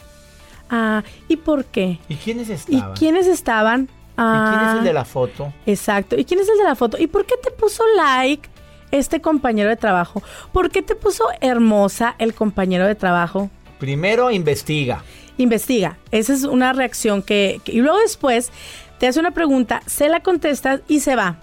Ah, 0.71 1.05
¿y 1.29 1.37
por 1.37 1.67
qué? 1.67 1.99
¿Y 2.09 2.17
quiénes 2.17 2.49
¿Y 2.49 2.53
estaban? 2.53 2.95
quiénes 2.95 3.27
estaban? 3.27 3.83
¿Y 3.83 3.87
quién 3.87 3.91
es 3.91 4.19
Ah, 4.19 4.77
el 4.79 4.85
de 4.85 4.93
la 4.95 5.05
foto? 5.05 5.53
Exacto. 5.67 6.17
¿Y 6.19 6.25
quién 6.25 6.41
es 6.41 6.49
el 6.49 6.57
de 6.57 6.65
la 6.65 6.75
foto? 6.75 6.97
¿Y 6.99 7.07
por 7.07 7.27
qué 7.27 7.35
te 7.43 7.51
puso 7.51 7.85
like 7.97 8.49
este 8.91 9.21
compañero 9.21 9.69
de 9.69 9.77
trabajo? 9.77 10.23
¿Por 10.53 10.71
qué 10.71 10.81
te 10.83 10.95
puso 10.97 11.25
hermosa 11.43 12.15
el 12.19 12.33
compañero 12.35 12.87
de 12.87 12.95
trabajo? 12.95 13.51
Primero 13.79 14.31
investiga. 14.31 15.05
Investiga. 15.39 15.99
Esa 16.11 16.33
es 16.33 16.45
una 16.45 16.73
reacción 16.73 17.23
que, 17.23 17.61
que- 17.65 17.73
Y 17.73 17.81
luego 17.81 17.99
después 17.99 18.51
te 18.99 19.07
hace 19.07 19.21
una 19.21 19.33
pregunta, 19.33 19.83
se 19.87 20.09
la 20.09 20.21
contestas 20.21 20.81
y 20.89 21.01
se 21.01 21.17
va. 21.17 21.37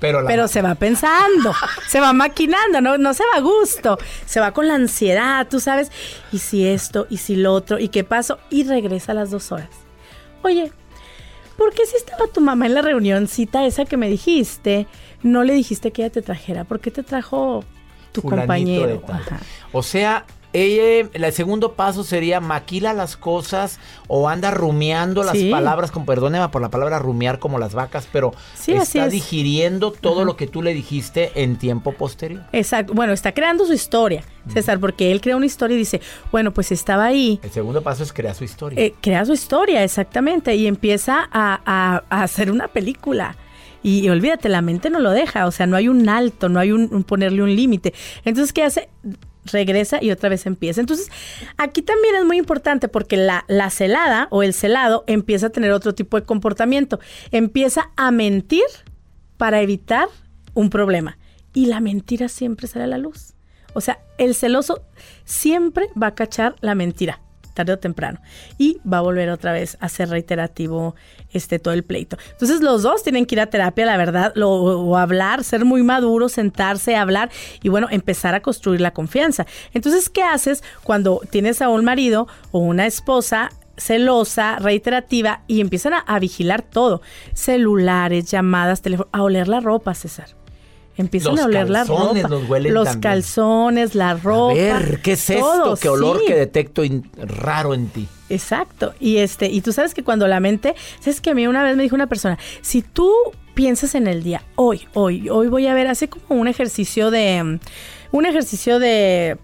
Pero, 0.00 0.20
la- 0.22 0.28
Pero 0.28 0.48
se 0.48 0.60
va 0.62 0.74
pensando, 0.74 1.52
se 1.88 1.98
va 2.00 2.12
maquinando, 2.12 2.80
no, 2.80 2.98
no 2.98 3.14
se 3.14 3.22
va 3.32 3.38
a 3.38 3.40
gusto, 3.40 3.98
se 4.26 4.38
va 4.40 4.52
con 4.52 4.68
la 4.68 4.74
ansiedad, 4.74 5.46
tú 5.48 5.60
sabes, 5.60 5.90
y 6.32 6.38
si 6.38 6.66
esto, 6.66 7.06
y 7.10 7.16
si 7.18 7.36
lo 7.36 7.52
otro, 7.54 7.78
y 7.78 7.88
qué 7.88 8.04
pasó, 8.04 8.38
y 8.50 8.64
regresa 8.64 9.12
a 9.12 9.14
las 9.14 9.30
dos 9.30 9.50
horas. 9.50 9.70
Oye, 10.42 10.70
¿por 11.56 11.72
qué 11.72 11.86
si 11.86 11.96
estaba 11.96 12.26
tu 12.26 12.40
mamá 12.40 12.66
en 12.66 12.74
la 12.74 12.82
reunioncita 12.82 13.64
esa 13.64 13.84
que 13.86 13.96
me 13.96 14.10
dijiste, 14.10 14.86
no 15.22 15.42
le 15.42 15.54
dijiste 15.54 15.90
que 15.90 16.02
ella 16.02 16.12
te 16.12 16.22
trajera? 16.22 16.64
¿Por 16.64 16.80
qué 16.80 16.90
te 16.90 17.02
trajo 17.02 17.64
tu 18.12 18.20
fulanito 18.20 18.42
compañero? 18.42 19.02
O 19.72 19.82
sea, 19.82 20.26
ella, 20.54 21.08
el 21.12 21.32
segundo 21.32 21.72
paso 21.72 22.04
sería 22.04 22.40
maquila 22.40 22.92
las 22.94 23.16
cosas 23.16 23.78
o 24.06 24.28
anda 24.28 24.50
rumiando 24.52 25.22
las 25.24 25.36
Sí. 25.36 25.50
palabras, 25.50 25.90
con 25.90 26.06
perdóneme 26.06 26.48
por 26.48 26.62
la 26.62 26.70
palabra 26.70 26.98
rumiar 27.00 27.38
como 27.40 27.58
las 27.58 27.74
vacas, 27.74 28.08
pero 28.12 28.32
Sí, 28.54 28.72
está 28.72 29.06
es. 29.06 29.12
digiriendo 29.12 29.90
todo 29.90 30.24
lo 30.24 30.36
que 30.36 30.46
tú 30.46 30.62
le 30.62 30.72
dijiste 30.72 31.32
en 31.42 31.56
tiempo 31.58 31.92
posterior. 31.92 32.44
Exacto. 32.52 32.94
Bueno, 32.94 33.12
está 33.12 33.32
creando 33.32 33.66
su 33.66 33.72
historia, 33.72 34.22
César, 34.48 34.78
porque 34.78 35.10
él 35.10 35.20
crea 35.20 35.36
una 35.36 35.46
historia 35.46 35.74
y 35.74 35.78
dice, 35.78 36.00
bueno, 36.30 36.52
pues 36.54 36.70
estaba 36.70 37.04
ahí. 37.06 37.40
El 37.42 37.50
segundo 37.50 37.82
paso 37.82 38.02
es 38.04 38.12
crear 38.12 38.34
su 38.36 38.44
historia. 38.44 38.80
Eh, 38.80 38.94
crea 39.00 39.24
su 39.24 39.32
historia, 39.32 39.82
exactamente, 39.82 40.54
y 40.54 40.66
empieza 40.68 41.28
a, 41.32 41.60
a- 41.66 42.02
a 42.08 42.22
hacer 42.22 42.50
una 42.52 42.68
película. 42.68 43.36
Y, 43.82 44.06
y 44.06 44.08
olvídate, 44.08 44.48
la 44.48 44.62
mente 44.62 44.88
no 44.88 44.98
lo 45.00 45.10
deja, 45.10 45.46
o 45.46 45.50
sea, 45.50 45.66
no 45.66 45.76
hay 45.76 45.88
un 45.88 46.08
alto, 46.08 46.48
no 46.48 46.58
hay 46.60 46.72
un, 46.72 46.88
un 46.94 47.04
ponerle 47.04 47.42
un 47.42 47.54
límite. 47.54 47.92
Entonces, 48.24 48.52
¿qué 48.52 48.62
hace? 48.62 48.88
Regresa 49.44 50.02
y 50.02 50.10
otra 50.10 50.28
vez 50.28 50.46
empieza. 50.46 50.80
Entonces, 50.80 51.10
aquí 51.56 51.82
también 51.82 52.14
es 52.16 52.24
muy 52.24 52.38
importante 52.38 52.88
porque 52.88 53.16
la, 53.16 53.44
la 53.48 53.70
celada 53.70 54.28
o 54.30 54.42
el 54.42 54.54
celado 54.54 55.04
empieza 55.06 55.46
a 55.46 55.50
tener 55.50 55.72
otro 55.72 55.94
tipo 55.94 56.18
de 56.18 56.26
comportamiento. 56.26 56.98
Empieza 57.30 57.90
a 57.96 58.10
mentir 58.10 58.64
para 59.36 59.60
evitar 59.60 60.08
un 60.54 60.70
problema. 60.70 61.18
Y 61.52 61.66
la 61.66 61.80
mentira 61.80 62.28
siempre 62.28 62.68
a 62.74 62.86
la 62.86 62.98
luz. 62.98 63.34
O 63.74 63.80
sea, 63.80 63.98
el 64.18 64.34
celoso 64.34 64.82
siempre 65.24 65.88
va 66.00 66.08
a 66.08 66.14
cachar 66.14 66.56
la 66.60 66.74
mentira, 66.74 67.20
tarde 67.54 67.72
o 67.72 67.78
temprano. 67.78 68.20
Y 68.58 68.78
va 68.86 68.98
a 68.98 69.00
volver 69.00 69.30
otra 69.30 69.52
vez 69.52 69.78
a 69.80 69.88
ser 69.88 70.10
reiterativo 70.10 70.94
este, 71.32 71.58
todo 71.58 71.72
el 71.72 71.84
pleito. 71.84 72.16
Entonces 72.32 72.60
los 72.60 72.82
dos 72.82 73.02
tienen 73.02 73.24
que 73.26 73.36
ir 73.36 73.40
a 73.40 73.46
terapia, 73.46 73.86
la 73.86 73.96
verdad, 73.96 74.32
lo- 74.34 74.50
o 74.52 74.96
hablar, 74.96 75.42
ser 75.44 75.64
muy 75.64 75.82
maduros, 75.82 76.32
sentarse, 76.32 76.96
hablar 76.96 77.30
y 77.62 77.68
bueno, 77.70 77.88
empezar 77.90 78.34
a 78.34 78.40
construir 78.40 78.80
la 78.80 78.92
confianza. 78.92 79.46
Entonces, 79.72 80.10
¿qué 80.10 80.22
haces 80.22 80.62
cuando 80.82 81.20
tienes 81.30 81.62
a 81.62 81.68
un 81.68 81.84
marido 81.84 82.28
o 82.50 82.58
una 82.58 82.86
esposa? 82.86 83.50
celosa, 83.76 84.60
reiterativa 84.60 85.40
y 85.48 85.60
empiezan 85.60 85.94
a, 85.94 85.98
a 85.98 86.20
vigilar 86.20 86.62
todo. 86.62 87.02
Celulares, 87.32 88.30
llamadas, 88.30 88.82
teléfono, 88.82 89.08
a 89.10 89.22
oler 89.24 89.48
la 89.48 89.58
ropa, 89.58 89.94
César. 89.94 90.28
Empiezan 90.96 91.32
Los 91.32 91.40
a 91.42 91.46
oler 91.46 91.70
la 91.70 91.84
ropa. 91.84 92.28
los 92.28 92.48
los 92.50 92.84
también. 92.84 93.00
calzones, 93.00 93.94
la 93.94 94.14
ropa. 94.14 94.52
a 94.52 94.78
ver, 94.78 95.00
¿qué 95.02 95.12
es 95.12 95.30
esto? 95.30 95.76
¿Qué 95.80 95.88
olor 95.88 96.20
sí. 96.20 96.26
que 96.26 96.34
detecto 96.36 96.82
raro 97.16 97.74
en 97.74 97.88
ti? 97.88 98.06
Exacto. 98.28 98.94
Y 99.00 99.16
este, 99.18 99.46
y 99.50 99.60
tú 99.60 99.72
sabes 99.72 99.92
que 99.92 100.04
cuando 100.04 100.28
la 100.28 100.38
mente, 100.40 100.74
sabes 101.00 101.20
que 101.20 101.30
a 101.30 101.34
mí 101.34 101.46
una 101.46 101.62
vez 101.64 101.76
me 101.76 101.82
dijo 101.82 101.96
una 101.96 102.06
persona, 102.06 102.38
si 102.62 102.82
tú 102.82 103.12
piensas 103.54 103.94
en 103.96 104.06
el 104.06 104.22
día, 104.22 104.42
hoy, 104.54 104.86
hoy, 104.94 105.28
hoy 105.28 105.48
voy 105.48 105.66
a 105.66 105.74
ver, 105.74 105.88
hace 105.88 106.08
como 106.08 106.40
un 106.40 106.48
ejercicio 106.48 107.10
de, 107.10 107.42
mm, 107.42 107.58
un 108.12 108.26
ejercicio 108.26 108.78
de, 108.78 109.36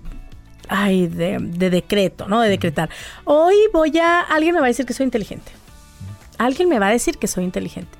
ay, 0.68 1.08
de, 1.08 1.38
de 1.40 1.70
decreto, 1.70 2.28
¿no? 2.28 2.40
De 2.40 2.48
decretar. 2.48 2.90
Hoy 3.24 3.56
voy 3.72 3.96
a, 3.98 4.20
alguien 4.20 4.54
me 4.54 4.60
va 4.60 4.66
a 4.66 4.68
decir 4.68 4.86
que 4.86 4.94
soy 4.94 5.04
inteligente. 5.04 5.50
Alguien 6.38 6.68
me 6.68 6.78
va 6.78 6.86
a 6.86 6.90
decir 6.92 7.18
que 7.18 7.26
soy 7.26 7.44
inteligente. 7.44 7.90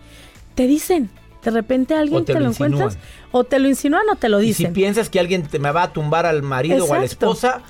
Te 0.55 0.67
dicen, 0.67 1.11
de 1.43 1.51
repente 1.51 1.95
alguien 1.95 2.25
te 2.25 2.33
te, 2.35 2.39
lo 2.41 2.47
lo 2.47 2.51
encuentras, 2.53 2.99
o 3.33 3.45
te 3.45 3.59
lo 3.59 3.69
insinúan 3.69 4.03
o 4.13 4.17
te 4.17 4.29
lo 4.29 4.41
Y 4.41 4.47
dicen. 4.47 4.67
si 4.69 4.73
piensas 4.73 5.09
que 5.11 5.21
alguien 5.21 5.43
te 5.43 5.59
me 5.59 5.71
va 5.73 5.85
a 5.85 5.93
tumbar 5.93 6.27
al 6.27 6.43
marido 6.43 6.85
o 6.85 6.95
a 6.95 6.99
la 6.99 7.05
esposa, 7.05 7.61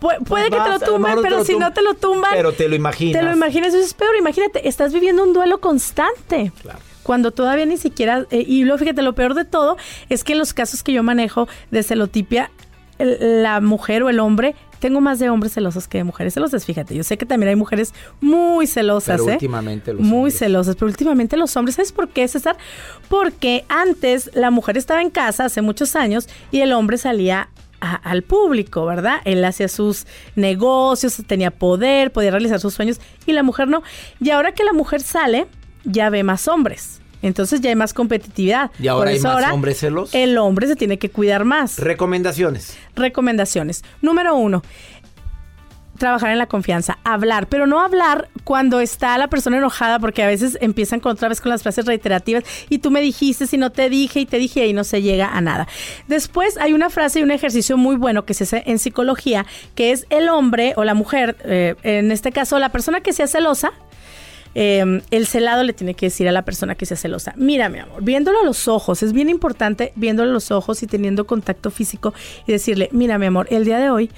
puede 0.00 0.44
que 0.44 0.50
te 0.50 0.56
lo 0.56 0.58
vas, 0.58 0.82
a 0.82 0.86
lo 0.86 0.92
tumben, 0.92 1.14
pero 1.22 1.36
lo 1.38 1.44
si 1.44 1.52
tum- 1.54 1.60
no 1.60 1.72
te 1.72 1.82
lo 1.82 1.94
tumban, 1.94 2.30
Pero 2.34 2.52
te 2.52 2.68
lo 2.68 2.74
imaginas. 2.76 3.20
te 3.20 3.26
lo 3.26 3.32
imaginas. 3.34 3.74
Eso 3.74 3.84
es 3.84 3.94
peor. 3.94 4.14
Imagínate, 4.18 4.68
estás 4.68 4.92
viviendo 4.92 5.22
un 5.24 5.32
duelo 5.32 5.58
constante. 5.60 6.52
Cuando 7.02 7.30
todavía 7.30 7.64
ni 7.66 7.78
siquiera. 7.78 8.26
eh, 8.30 8.44
y 8.46 8.64
luego 8.64 8.78
fíjate, 8.78 9.02
lo 9.02 9.14
peor 9.14 9.34
de 9.34 9.44
todo 9.44 9.76
es 10.08 10.24
que 10.24 10.32
en 10.34 10.38
los 10.38 10.52
casos 10.54 10.82
que 10.82 10.92
yo 10.92 11.02
manejo 11.02 11.48
de 11.70 11.82
celotipia, 11.82 12.50
el- 12.98 13.42
la 13.42 13.60
mujer 13.60 14.02
o 14.02 14.08
el 14.10 14.20
hombre. 14.20 14.54
Tengo 14.78 15.00
más 15.00 15.18
de 15.18 15.28
hombres 15.30 15.52
celosos 15.54 15.88
que 15.88 15.98
de 15.98 16.04
mujeres 16.04 16.34
celosas, 16.34 16.64
fíjate. 16.64 16.94
Yo 16.94 17.02
sé 17.02 17.18
que 17.18 17.26
también 17.26 17.48
hay 17.50 17.56
mujeres 17.56 17.92
muy 18.20 18.66
celosas, 18.66 19.18
Pero 19.20 19.30
¿eh? 19.30 19.32
últimamente 19.34 19.92
los 19.92 20.02
Muy 20.02 20.16
hombres. 20.18 20.38
celosas, 20.38 20.76
pero 20.76 20.86
últimamente 20.86 21.36
los 21.36 21.56
hombres, 21.56 21.76
¿sabes 21.76 21.92
por 21.92 22.08
qué, 22.08 22.26
César? 22.28 22.56
Porque 23.08 23.64
antes 23.68 24.30
la 24.34 24.50
mujer 24.50 24.76
estaba 24.76 25.02
en 25.02 25.10
casa 25.10 25.44
hace 25.46 25.62
muchos 25.62 25.96
años 25.96 26.28
y 26.50 26.60
el 26.60 26.72
hombre 26.72 26.98
salía 26.98 27.48
a- 27.80 27.94
al 27.94 28.22
público, 28.22 28.84
¿verdad? 28.86 29.18
Él 29.24 29.44
hacía 29.44 29.68
sus 29.68 30.06
negocios, 30.34 31.22
tenía 31.26 31.50
poder, 31.50 32.10
podía 32.12 32.30
realizar 32.30 32.60
sus 32.60 32.74
sueños 32.74 33.00
y 33.26 33.32
la 33.32 33.42
mujer 33.42 33.68
no. 33.68 33.82
Y 34.20 34.30
ahora 34.30 34.52
que 34.52 34.64
la 34.64 34.72
mujer 34.72 35.00
sale, 35.00 35.46
ya 35.84 36.10
ve 36.10 36.22
más 36.24 36.48
hombres. 36.48 36.97
Entonces 37.22 37.60
ya 37.60 37.70
hay 37.70 37.76
más 37.76 37.94
competitividad. 37.94 38.70
Y 38.78 38.88
ahora 38.88 39.06
Por 39.06 39.08
hay 39.08 39.20
más 39.20 39.32
ahora 39.32 39.54
hombres 39.54 39.80
celosos. 39.80 40.14
El 40.14 40.38
hombre 40.38 40.66
se 40.66 40.76
tiene 40.76 40.98
que 40.98 41.10
cuidar 41.10 41.44
más. 41.44 41.78
Recomendaciones. 41.78 42.76
Recomendaciones. 42.94 43.84
Número 44.02 44.34
uno, 44.34 44.62
trabajar 45.98 46.30
en 46.30 46.38
la 46.38 46.46
confianza, 46.46 46.98
hablar, 47.04 47.48
pero 47.48 47.66
no 47.66 47.80
hablar 47.80 48.28
cuando 48.44 48.80
está 48.80 49.18
la 49.18 49.28
persona 49.28 49.58
enojada, 49.58 49.98
porque 49.98 50.22
a 50.22 50.26
veces 50.26 50.56
empiezan 50.60 51.00
con 51.00 51.12
otra 51.12 51.28
vez 51.28 51.40
con 51.40 51.50
las 51.50 51.62
frases 51.62 51.84
reiterativas 51.84 52.44
y 52.70 52.78
tú 52.78 52.90
me 52.90 53.02
dijiste, 53.02 53.46
si 53.46 53.58
no 53.58 53.70
te 53.70 53.90
dije 53.90 54.20
y 54.20 54.26
te 54.26 54.38
dije 54.38 54.66
y 54.66 54.72
no 54.72 54.84
se 54.84 55.02
llega 55.02 55.36
a 55.36 55.40
nada. 55.40 55.68
Después 56.06 56.56
hay 56.56 56.72
una 56.72 56.88
frase 56.88 57.20
y 57.20 57.22
un 57.22 57.30
ejercicio 57.30 57.76
muy 57.76 57.96
bueno 57.96 58.24
que 58.24 58.34
se 58.34 58.44
hace 58.44 58.62
en 58.66 58.78
psicología, 58.78 59.44
que 59.74 59.90
es 59.90 60.06
el 60.08 60.28
hombre 60.28 60.72
o 60.76 60.84
la 60.84 60.94
mujer, 60.94 61.36
eh, 61.44 61.74
en 61.82 62.10
este 62.12 62.32
caso 62.32 62.58
la 62.58 62.70
persona 62.70 63.00
que 63.00 63.12
sea 63.12 63.26
celosa, 63.26 63.72
eh, 64.54 65.02
el 65.10 65.26
celado 65.26 65.62
le 65.62 65.72
tiene 65.72 65.94
que 65.94 66.06
decir 66.06 66.28
a 66.28 66.32
la 66.32 66.44
persona 66.44 66.74
que 66.74 66.86
sea 66.86 66.96
celosa, 66.96 67.34
mira 67.36 67.68
mi 67.68 67.78
amor, 67.78 68.02
viéndolo 68.02 68.40
a 68.40 68.44
los 68.44 68.68
ojos, 68.68 69.02
es 69.02 69.12
bien 69.12 69.28
importante 69.28 69.92
viéndolo 69.96 70.30
a 70.30 70.32
los 70.32 70.50
ojos 70.50 70.82
y 70.82 70.86
teniendo 70.86 71.26
contacto 71.26 71.70
físico 71.70 72.14
y 72.46 72.52
decirle, 72.52 72.88
mira 72.92 73.18
mi 73.18 73.26
amor, 73.26 73.46
el 73.50 73.64
día 73.64 73.78
de 73.78 73.90
hoy 73.90 74.10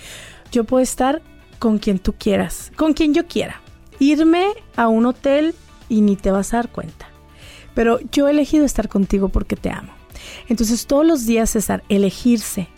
yo 0.52 0.64
puedo 0.64 0.82
estar 0.82 1.22
con 1.58 1.78
quien 1.78 1.98
tú 1.98 2.14
quieras, 2.14 2.72
con 2.76 2.94
quien 2.94 3.14
yo 3.14 3.26
quiera, 3.26 3.60
irme 3.98 4.46
a 4.76 4.88
un 4.88 5.06
hotel 5.06 5.54
y 5.88 6.00
ni 6.00 6.16
te 6.16 6.30
vas 6.30 6.54
a 6.54 6.58
dar 6.58 6.68
cuenta, 6.70 7.08
pero 7.74 7.98
yo 8.12 8.28
he 8.28 8.30
elegido 8.30 8.64
estar 8.64 8.88
contigo 8.88 9.28
porque 9.28 9.56
te 9.56 9.70
amo. 9.70 9.92
Entonces 10.48 10.86
todos 10.86 11.06
los 11.06 11.26
días, 11.26 11.50
César, 11.50 11.82
elegirse, 11.88 12.68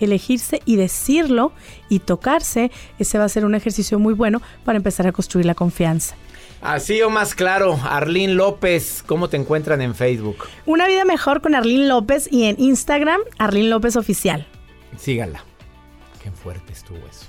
elegirse 0.00 0.60
y 0.64 0.76
decirlo 0.76 1.52
y 1.88 2.00
tocarse, 2.00 2.70
ese 2.98 3.18
va 3.18 3.24
a 3.24 3.28
ser 3.28 3.44
un 3.44 3.54
ejercicio 3.54 3.98
muy 3.98 4.14
bueno 4.14 4.42
para 4.64 4.76
empezar 4.76 5.06
a 5.06 5.12
construir 5.12 5.46
la 5.46 5.54
confianza. 5.54 6.16
Así 6.60 7.00
o 7.02 7.10
más 7.10 7.34
claro, 7.34 7.78
Arlín 7.84 8.36
López, 8.36 9.04
¿cómo 9.06 9.28
te 9.28 9.36
encuentran 9.36 9.82
en 9.82 9.94
Facebook? 9.94 10.46
Una 10.64 10.86
vida 10.86 11.04
mejor 11.04 11.40
con 11.40 11.54
Arlene 11.54 11.86
López 11.86 12.28
y 12.30 12.44
en 12.44 12.56
Instagram, 12.58 13.20
Arlene 13.38 13.68
López 13.68 13.96
Oficial. 13.96 14.46
Sígala. 14.96 15.44
Qué 16.22 16.30
fuerte 16.30 16.72
estuvo 16.72 16.98
eso. 16.98 17.26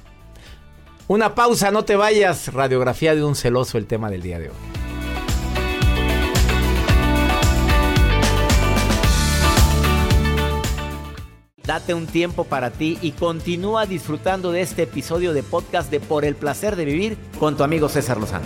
Una 1.08 1.36
pausa, 1.36 1.72
no 1.72 1.86
te 1.86 1.96
vayas. 1.96 2.54
Radiografía 2.54 3.16
de 3.16 3.24
un 3.24 3.36
celoso, 3.36 3.78
el 3.78 3.86
tema 3.86 4.10
del 4.10 4.22
día 4.22 4.40
de 4.40 4.50
hoy. 4.50 4.56
Date 11.68 11.94
un 11.94 12.08
tiempo 12.08 12.46
para 12.46 12.72
ti 12.72 12.98
y 13.02 13.12
continúa 13.12 13.86
disfrutando 13.86 14.54
de 14.54 14.62
este 14.62 14.84
episodio 14.84 15.34
de 15.34 15.44
podcast 15.44 15.92
de 15.92 16.00
Por 16.00 16.24
el 16.24 16.36
placer 16.36 16.78
de 16.78 16.86
vivir 16.86 17.18
con 17.40 17.58
tu 17.58 17.64
amigo 17.64 17.90
César 17.90 18.18
Lozano. 18.18 18.46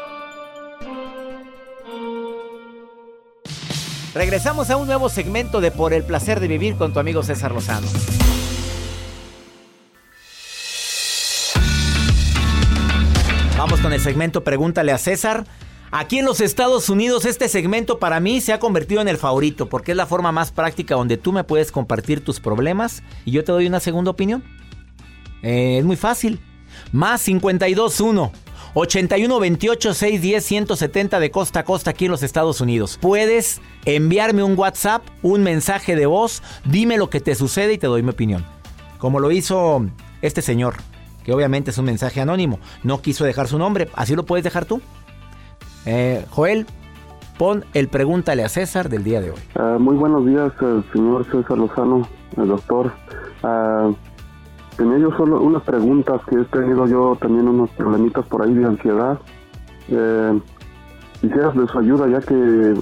Regresamos 4.13 4.69
a 4.69 4.75
un 4.75 4.87
nuevo 4.87 5.07
segmento 5.07 5.61
de 5.61 5.71
Por 5.71 5.93
el 5.93 6.03
placer 6.03 6.41
de 6.41 6.49
vivir 6.49 6.75
con 6.75 6.91
tu 6.91 6.99
amigo 6.99 7.23
César 7.23 7.53
Lozano. 7.53 7.87
Vamos 13.57 13.79
con 13.79 13.93
el 13.93 14.01
segmento 14.01 14.43
Pregúntale 14.43 14.91
a 14.91 14.97
César. 14.97 15.45
Aquí 15.91 16.19
en 16.19 16.25
los 16.25 16.41
Estados 16.41 16.89
Unidos 16.89 17.23
este 17.23 17.47
segmento 17.47 17.99
para 17.99 18.19
mí 18.19 18.41
se 18.41 18.51
ha 18.51 18.59
convertido 18.59 19.01
en 19.01 19.07
el 19.07 19.17
favorito 19.17 19.69
porque 19.69 19.91
es 19.91 19.97
la 19.97 20.05
forma 20.05 20.33
más 20.33 20.51
práctica 20.51 20.95
donde 20.95 21.15
tú 21.15 21.31
me 21.31 21.45
puedes 21.45 21.71
compartir 21.71 22.21
tus 22.21 22.41
problemas 22.41 23.03
y 23.23 23.31
yo 23.31 23.45
te 23.45 23.53
doy 23.53 23.65
una 23.67 23.79
segunda 23.79 24.11
opinión. 24.11 24.43
Eh, 25.41 25.77
es 25.79 25.85
muy 25.85 25.95
fácil. 25.95 26.41
Más 26.91 27.23
521 27.23 28.31
81 28.73 29.39
28 29.39 29.93
610 29.93 30.43
170 30.45 31.19
de 31.19 31.31
costa 31.31 31.59
a 31.61 31.63
costa 31.63 31.91
aquí 31.91 32.05
en 32.05 32.11
los 32.11 32.23
Estados 32.23 32.61
Unidos. 32.61 32.97
Puedes 33.01 33.61
enviarme 33.85 34.43
un 34.43 34.57
WhatsApp, 34.57 35.03
un 35.21 35.43
mensaje 35.43 35.95
de 35.95 36.05
voz, 36.05 36.41
dime 36.65 36.97
lo 36.97 37.09
que 37.09 37.19
te 37.19 37.35
sucede 37.35 37.73
y 37.73 37.77
te 37.77 37.87
doy 37.87 38.03
mi 38.03 38.11
opinión. 38.11 38.45
Como 38.97 39.19
lo 39.19 39.31
hizo 39.31 39.85
este 40.21 40.41
señor, 40.41 40.75
que 41.25 41.33
obviamente 41.33 41.71
es 41.71 41.77
un 41.77 41.85
mensaje 41.85 42.21
anónimo, 42.21 42.59
no 42.83 43.01
quiso 43.01 43.25
dejar 43.25 43.47
su 43.47 43.57
nombre, 43.57 43.89
así 43.93 44.15
lo 44.15 44.25
puedes 44.25 44.43
dejar 44.43 44.65
tú. 44.65 44.81
Eh, 45.85 46.25
Joel, 46.29 46.67
pon 47.37 47.65
el 47.73 47.87
pregúntale 47.87 48.43
a 48.43 48.49
César 48.49 48.87
del 48.87 49.03
día 49.03 49.19
de 49.19 49.31
hoy. 49.31 49.39
Ah, 49.55 49.77
muy 49.79 49.95
buenos 49.95 50.25
días, 50.25 50.51
eh, 50.61 50.81
señor 50.93 51.25
César 51.25 51.57
Lozano, 51.57 52.07
el 52.37 52.47
doctor. 52.47 52.93
Ah, 53.43 53.89
tenía 54.77 54.97
yo 54.97 55.11
solo 55.17 55.41
unas 55.41 55.63
preguntas 55.63 56.21
que 56.25 56.35
he 56.39 56.45
tenido 56.45 56.85
yo 56.87 57.17
también 57.19 57.47
unos 57.47 57.69
problemitas 57.71 58.25
por 58.27 58.43
ahí 58.43 58.53
de 58.53 58.65
ansiedad. 58.65 59.19
Eh, 59.89 60.39
quisiera 61.19 61.51
de 61.51 61.67
su 61.67 61.79
ayuda 61.79 62.07
ya 62.07 62.19
que, 62.21 62.73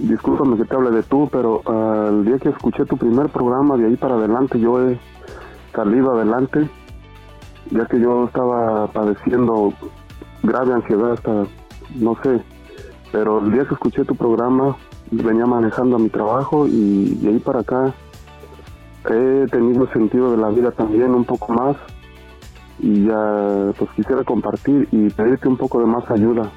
discúlpame 0.00 0.56
que 0.56 0.64
te 0.64 0.74
hable 0.74 0.90
de 0.90 1.02
tú, 1.02 1.28
pero 1.30 1.62
ah, 1.66 2.08
el 2.10 2.24
día 2.24 2.38
que 2.38 2.50
escuché 2.50 2.84
tu 2.84 2.96
primer 2.96 3.28
programa, 3.28 3.76
de 3.76 3.86
ahí 3.86 3.96
para 3.96 4.14
adelante 4.14 4.58
yo 4.58 4.80
he 4.80 4.98
salido 5.74 6.12
adelante, 6.12 6.68
ya 7.70 7.86
que 7.86 8.00
yo 8.00 8.24
estaba 8.24 8.86
padeciendo 8.88 9.72
grave 10.42 10.74
ansiedad 10.74 11.12
hasta, 11.12 11.44
no 11.96 12.16
sé, 12.22 12.42
pero 13.12 13.38
el 13.40 13.52
día 13.52 13.64
que 13.64 13.74
escuché 13.74 14.04
tu 14.04 14.14
programa 14.14 14.76
venía 15.10 15.46
manejando 15.46 15.96
a 15.96 15.98
mi 15.98 16.08
trabajo 16.08 16.66
y 16.66 17.14
de 17.20 17.28
ahí 17.28 17.38
para 17.38 17.60
acá 17.60 17.94
he 19.10 19.46
tenido 19.50 19.86
sentido 19.92 20.30
de 20.32 20.38
la 20.38 20.48
vida 20.48 20.70
también 20.70 21.14
un 21.14 21.24
poco 21.24 21.52
más 21.52 21.76
y 22.78 23.04
ya 23.06 23.72
pues 23.78 23.90
quisiera 23.92 24.24
compartir 24.24 24.88
y 24.90 25.10
pedirte 25.10 25.48
un 25.48 25.56
poco 25.56 25.80
de 25.80 25.86
más 25.86 26.10
ayuda 26.10 26.50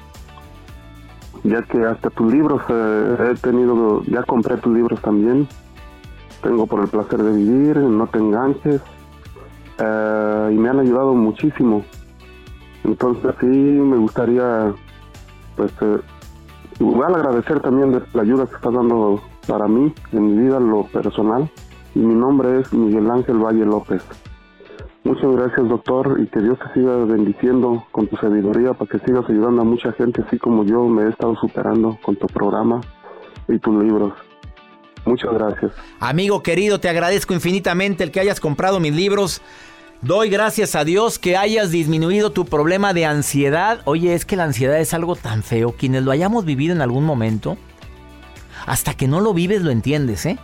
ya 1.44 1.62
que 1.62 1.84
hasta 1.84 2.10
tus 2.10 2.32
libros 2.32 2.60
eh, 2.68 3.30
he 3.30 3.34
tenido 3.36 4.02
ya 4.04 4.22
compré 4.22 4.56
tus 4.58 4.74
libros 4.74 5.00
también. 5.00 5.48
Tengo 6.42 6.66
por 6.66 6.80
el 6.80 6.88
placer 6.88 7.22
de 7.22 7.32
vivir 7.32 7.76
no 7.78 8.06
te 8.06 8.18
enganches 8.18 8.80
eh, 9.78 10.50
y 10.52 10.54
me 10.56 10.68
han 10.68 10.80
ayudado 10.80 11.14
muchísimo. 11.14 11.84
Entonces 12.84 13.34
sí 13.40 13.46
me 13.46 13.96
gustaría 13.96 14.72
pues 15.56 15.72
eh, 15.80 15.98
igual 16.80 17.14
agradecer 17.14 17.60
también 17.60 18.02
la 18.12 18.22
ayuda 18.22 18.46
que 18.46 18.54
estás 18.54 18.72
dando 18.72 19.20
para 19.46 19.66
mí 19.66 19.92
en 20.12 20.26
mi 20.26 20.42
vida 20.44 20.60
lo 20.60 20.84
personal 20.84 21.50
mi 22.00 22.14
nombre 22.14 22.60
es 22.60 22.72
Miguel 22.72 23.10
Ángel 23.10 23.38
Valle 23.38 23.64
López. 23.64 24.02
Muchas 25.04 25.30
gracias 25.30 25.68
doctor 25.68 26.18
y 26.20 26.26
que 26.26 26.40
Dios 26.40 26.58
te 26.58 26.80
siga 26.80 26.96
bendiciendo 27.04 27.86
con 27.92 28.06
tu 28.08 28.16
sabiduría 28.16 28.74
para 28.74 28.90
que 28.90 28.98
sigas 29.06 29.24
ayudando 29.28 29.62
a 29.62 29.64
mucha 29.64 29.92
gente 29.92 30.22
así 30.26 30.38
como 30.38 30.64
yo 30.64 30.86
me 30.86 31.04
he 31.04 31.08
estado 31.08 31.34
superando 31.40 31.98
con 32.02 32.16
tu 32.16 32.26
programa 32.26 32.80
y 33.48 33.58
tus 33.58 33.82
libros. 33.82 34.12
Muchas 35.04 35.32
gracias. 35.32 35.72
Amigo 36.00 36.42
querido, 36.42 36.78
te 36.78 36.88
agradezco 36.88 37.32
infinitamente 37.32 38.04
el 38.04 38.10
que 38.10 38.20
hayas 38.20 38.40
comprado 38.40 38.80
mis 38.80 38.94
libros. 38.94 39.40
Doy 40.02 40.28
gracias 40.28 40.76
a 40.76 40.84
Dios 40.84 41.18
que 41.18 41.36
hayas 41.36 41.70
disminuido 41.70 42.30
tu 42.30 42.44
problema 42.44 42.92
de 42.92 43.06
ansiedad. 43.06 43.80
Oye, 43.84 44.14
es 44.14 44.24
que 44.24 44.36
la 44.36 44.44
ansiedad 44.44 44.78
es 44.78 44.94
algo 44.94 45.16
tan 45.16 45.42
feo. 45.42 45.72
Quienes 45.72 46.02
lo 46.02 46.10
hayamos 46.10 46.44
vivido 46.44 46.74
en 46.74 46.82
algún 46.82 47.04
momento, 47.04 47.56
hasta 48.66 48.94
que 48.94 49.08
no 49.08 49.20
lo 49.20 49.34
vives 49.34 49.62
lo 49.62 49.70
entiendes, 49.70 50.26
¿eh? 50.26 50.38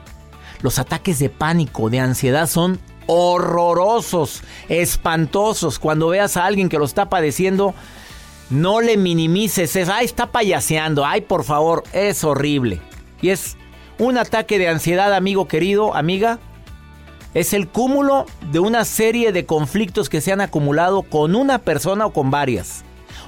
Los 0.62 0.79
ataques 0.79 1.19
de 1.19 1.29
pánico, 1.29 1.90
de 1.90 2.01
ansiedad 2.01 2.47
son 2.47 2.81
horrorosos, 3.07 4.43
espantosos. 4.69 5.79
Cuando 5.79 6.09
veas 6.09 6.37
a 6.37 6.47
alguien 6.47 6.69
que 6.69 6.79
lo 6.79 6.85
está 6.85 7.09
padeciendo, 7.09 7.75
no 8.51 8.81
le 8.81 8.97
minimices. 8.97 9.77
Es, 9.77 9.88
ay, 9.88 10.05
está 10.05 10.27
payaseando. 10.27 11.05
Ay, 11.05 11.23
por 11.23 11.45
favor, 11.45 11.85
es 11.93 12.25
horrible. 12.25 12.81
Y 13.21 13.31
es 13.31 13.57
un 13.99 14.19
ataque 14.19 14.59
de 14.59 14.69
ansiedad, 14.69 15.14
amigo 15.14 15.49
querido, 15.49 15.95
amiga. 15.95 16.38
Es 17.33 17.53
el 17.53 17.69
cúmulo 17.69 18.27
de 18.53 18.61
una 18.61 18.85
serie 18.85 19.33
de 19.33 19.45
conflictos 19.45 20.09
que 20.09 20.21
se 20.21 20.33
han 20.33 20.40
acumulado 20.40 21.03
con 21.03 21.35
una 21.35 21.59
persona 21.59 22.07
o 22.07 22.12
con 22.12 22.31
varias. 22.31 22.85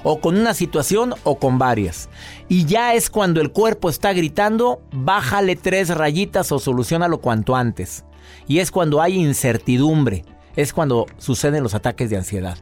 O 0.08 0.20
con 0.20 0.38
una 0.38 0.54
situación 0.54 1.14
o 1.24 1.40
con 1.40 1.58
varias. 1.58 2.08
Y 2.48 2.64
ya 2.64 2.94
es 2.94 3.10
cuando 3.10 3.40
el 3.40 3.50
cuerpo 3.50 3.90
está 3.90 4.12
gritando, 4.12 4.80
bájale 4.92 5.56
tres 5.56 5.88
rayitas 5.88 6.52
o 6.52 6.60
solucionalo 6.60 7.18
cuanto 7.18 7.56
antes. 7.56 8.04
Y 8.46 8.60
es 8.60 8.70
cuando 8.70 9.02
hay 9.02 9.14
incertidumbre. 9.16 10.24
Es 10.54 10.72
cuando 10.72 11.06
suceden 11.18 11.64
los 11.64 11.74
ataques 11.74 12.08
de 12.08 12.18
ansiedad. 12.18 12.56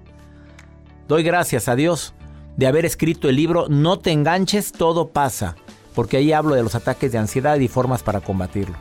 Doy 1.07 1.23
gracias 1.23 1.69
a 1.69 1.77
Dios 1.77 2.15
de 2.57 2.67
haber 2.67 2.87
escrito 2.87 3.29
el 3.29 3.37
libro 3.37 3.67
No 3.69 3.99
te 3.99 4.11
enganches, 4.11 4.73
todo 4.73 5.11
pasa. 5.11 5.55
Porque 5.95 6.17
ahí 6.17 6.33
hablo 6.33 6.55
de 6.55 6.63
los 6.63 6.75
ataques 6.75 7.13
de 7.13 7.19
ansiedad 7.19 7.59
y 7.59 7.69
formas 7.69 8.03
para 8.03 8.23
combatirlo. 8.23 8.77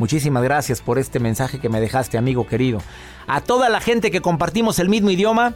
Muchísimas 0.00 0.42
gracias 0.42 0.82
por 0.82 0.98
este 0.98 1.20
mensaje 1.20 1.60
que 1.60 1.68
me 1.68 1.80
dejaste, 1.80 2.18
amigo 2.18 2.48
querido. 2.48 2.80
A 3.28 3.42
toda 3.42 3.68
la 3.68 3.80
gente 3.80 4.10
que 4.10 4.22
compartimos 4.22 4.80
el 4.80 4.88
mismo 4.88 5.10
idioma, 5.10 5.54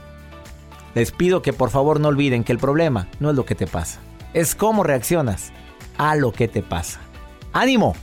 les 0.95 1.13
pido 1.13 1.43
que 1.43 1.53
por 1.53 1.71
favor 1.71 2.01
no 2.01 2.09
olviden 2.09 2.45
que 2.45 2.53
el 2.53 2.59
problema 2.59 3.09
no 3.19 3.31
es 3.31 3.37
lo 3.37 3.45
que 3.45 3.55
te 3.55 3.67
pasa, 3.67 4.01
es 4.35 4.55
cómo 4.55 4.83
reaccionas 4.83 5.53
a 5.99 6.17
lo 6.17 6.33
que 6.33 6.49
te 6.49 6.63
pasa. 6.63 7.01
¡Ánimo! 7.53 7.95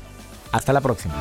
Hasta 0.51 0.73
la 0.73 0.81
próxima. 0.81 1.13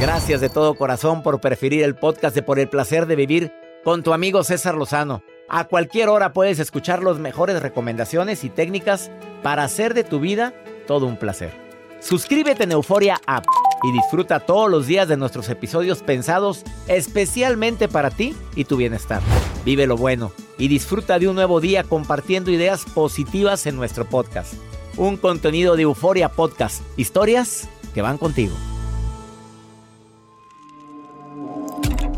Gracias 0.00 0.40
de 0.42 0.50
todo 0.50 0.74
corazón 0.74 1.22
por 1.22 1.40
preferir 1.40 1.82
el 1.82 1.94
podcast 1.94 2.34
de 2.34 2.42
Por 2.42 2.58
el 2.58 2.68
placer 2.68 3.06
de 3.06 3.16
vivir 3.16 3.52
con 3.84 4.02
tu 4.02 4.12
amigo 4.12 4.44
César 4.44 4.74
Lozano. 4.74 5.22
A 5.48 5.64
cualquier 5.64 6.08
hora 6.08 6.32
puedes 6.32 6.58
escuchar 6.58 7.02
las 7.02 7.18
mejores 7.18 7.62
recomendaciones 7.62 8.44
y 8.44 8.50
técnicas 8.50 9.10
para 9.42 9.64
hacer 9.64 9.94
de 9.94 10.04
tu 10.04 10.20
vida 10.20 10.52
todo 10.86 11.06
un 11.06 11.16
placer. 11.16 11.63
Suscríbete 12.04 12.64
en 12.64 12.72
Euforia 12.72 13.18
App 13.26 13.46
y 13.82 13.90
disfruta 13.90 14.38
todos 14.40 14.70
los 14.70 14.86
días 14.86 15.08
de 15.08 15.16
nuestros 15.16 15.48
episodios 15.48 16.02
pensados 16.02 16.62
especialmente 16.86 17.88
para 17.88 18.10
ti 18.10 18.36
y 18.54 18.64
tu 18.64 18.76
bienestar. 18.76 19.22
Vive 19.64 19.86
lo 19.86 19.96
bueno 19.96 20.30
y 20.58 20.68
disfruta 20.68 21.18
de 21.18 21.28
un 21.28 21.34
nuevo 21.34 21.62
día 21.62 21.82
compartiendo 21.82 22.50
ideas 22.50 22.84
positivas 22.84 23.64
en 23.64 23.76
nuestro 23.76 24.04
podcast. 24.04 24.52
Un 24.98 25.16
contenido 25.16 25.76
de 25.76 25.84
Euforia 25.84 26.28
Podcast, 26.28 26.82
historias 26.98 27.70
que 27.94 28.02
van 28.02 28.18
contigo. 28.18 28.54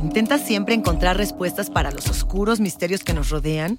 ¿Intentas 0.03 0.45
siempre 0.45 0.75
encontrar 0.75 1.17
respuestas 1.17 1.71
para 1.71 1.93
los 1.93 2.09
oscuros 2.09 2.59
misterios 2.59 3.05
que 3.05 3.15
nos 3.15 3.31
rodean? 3.31 3.79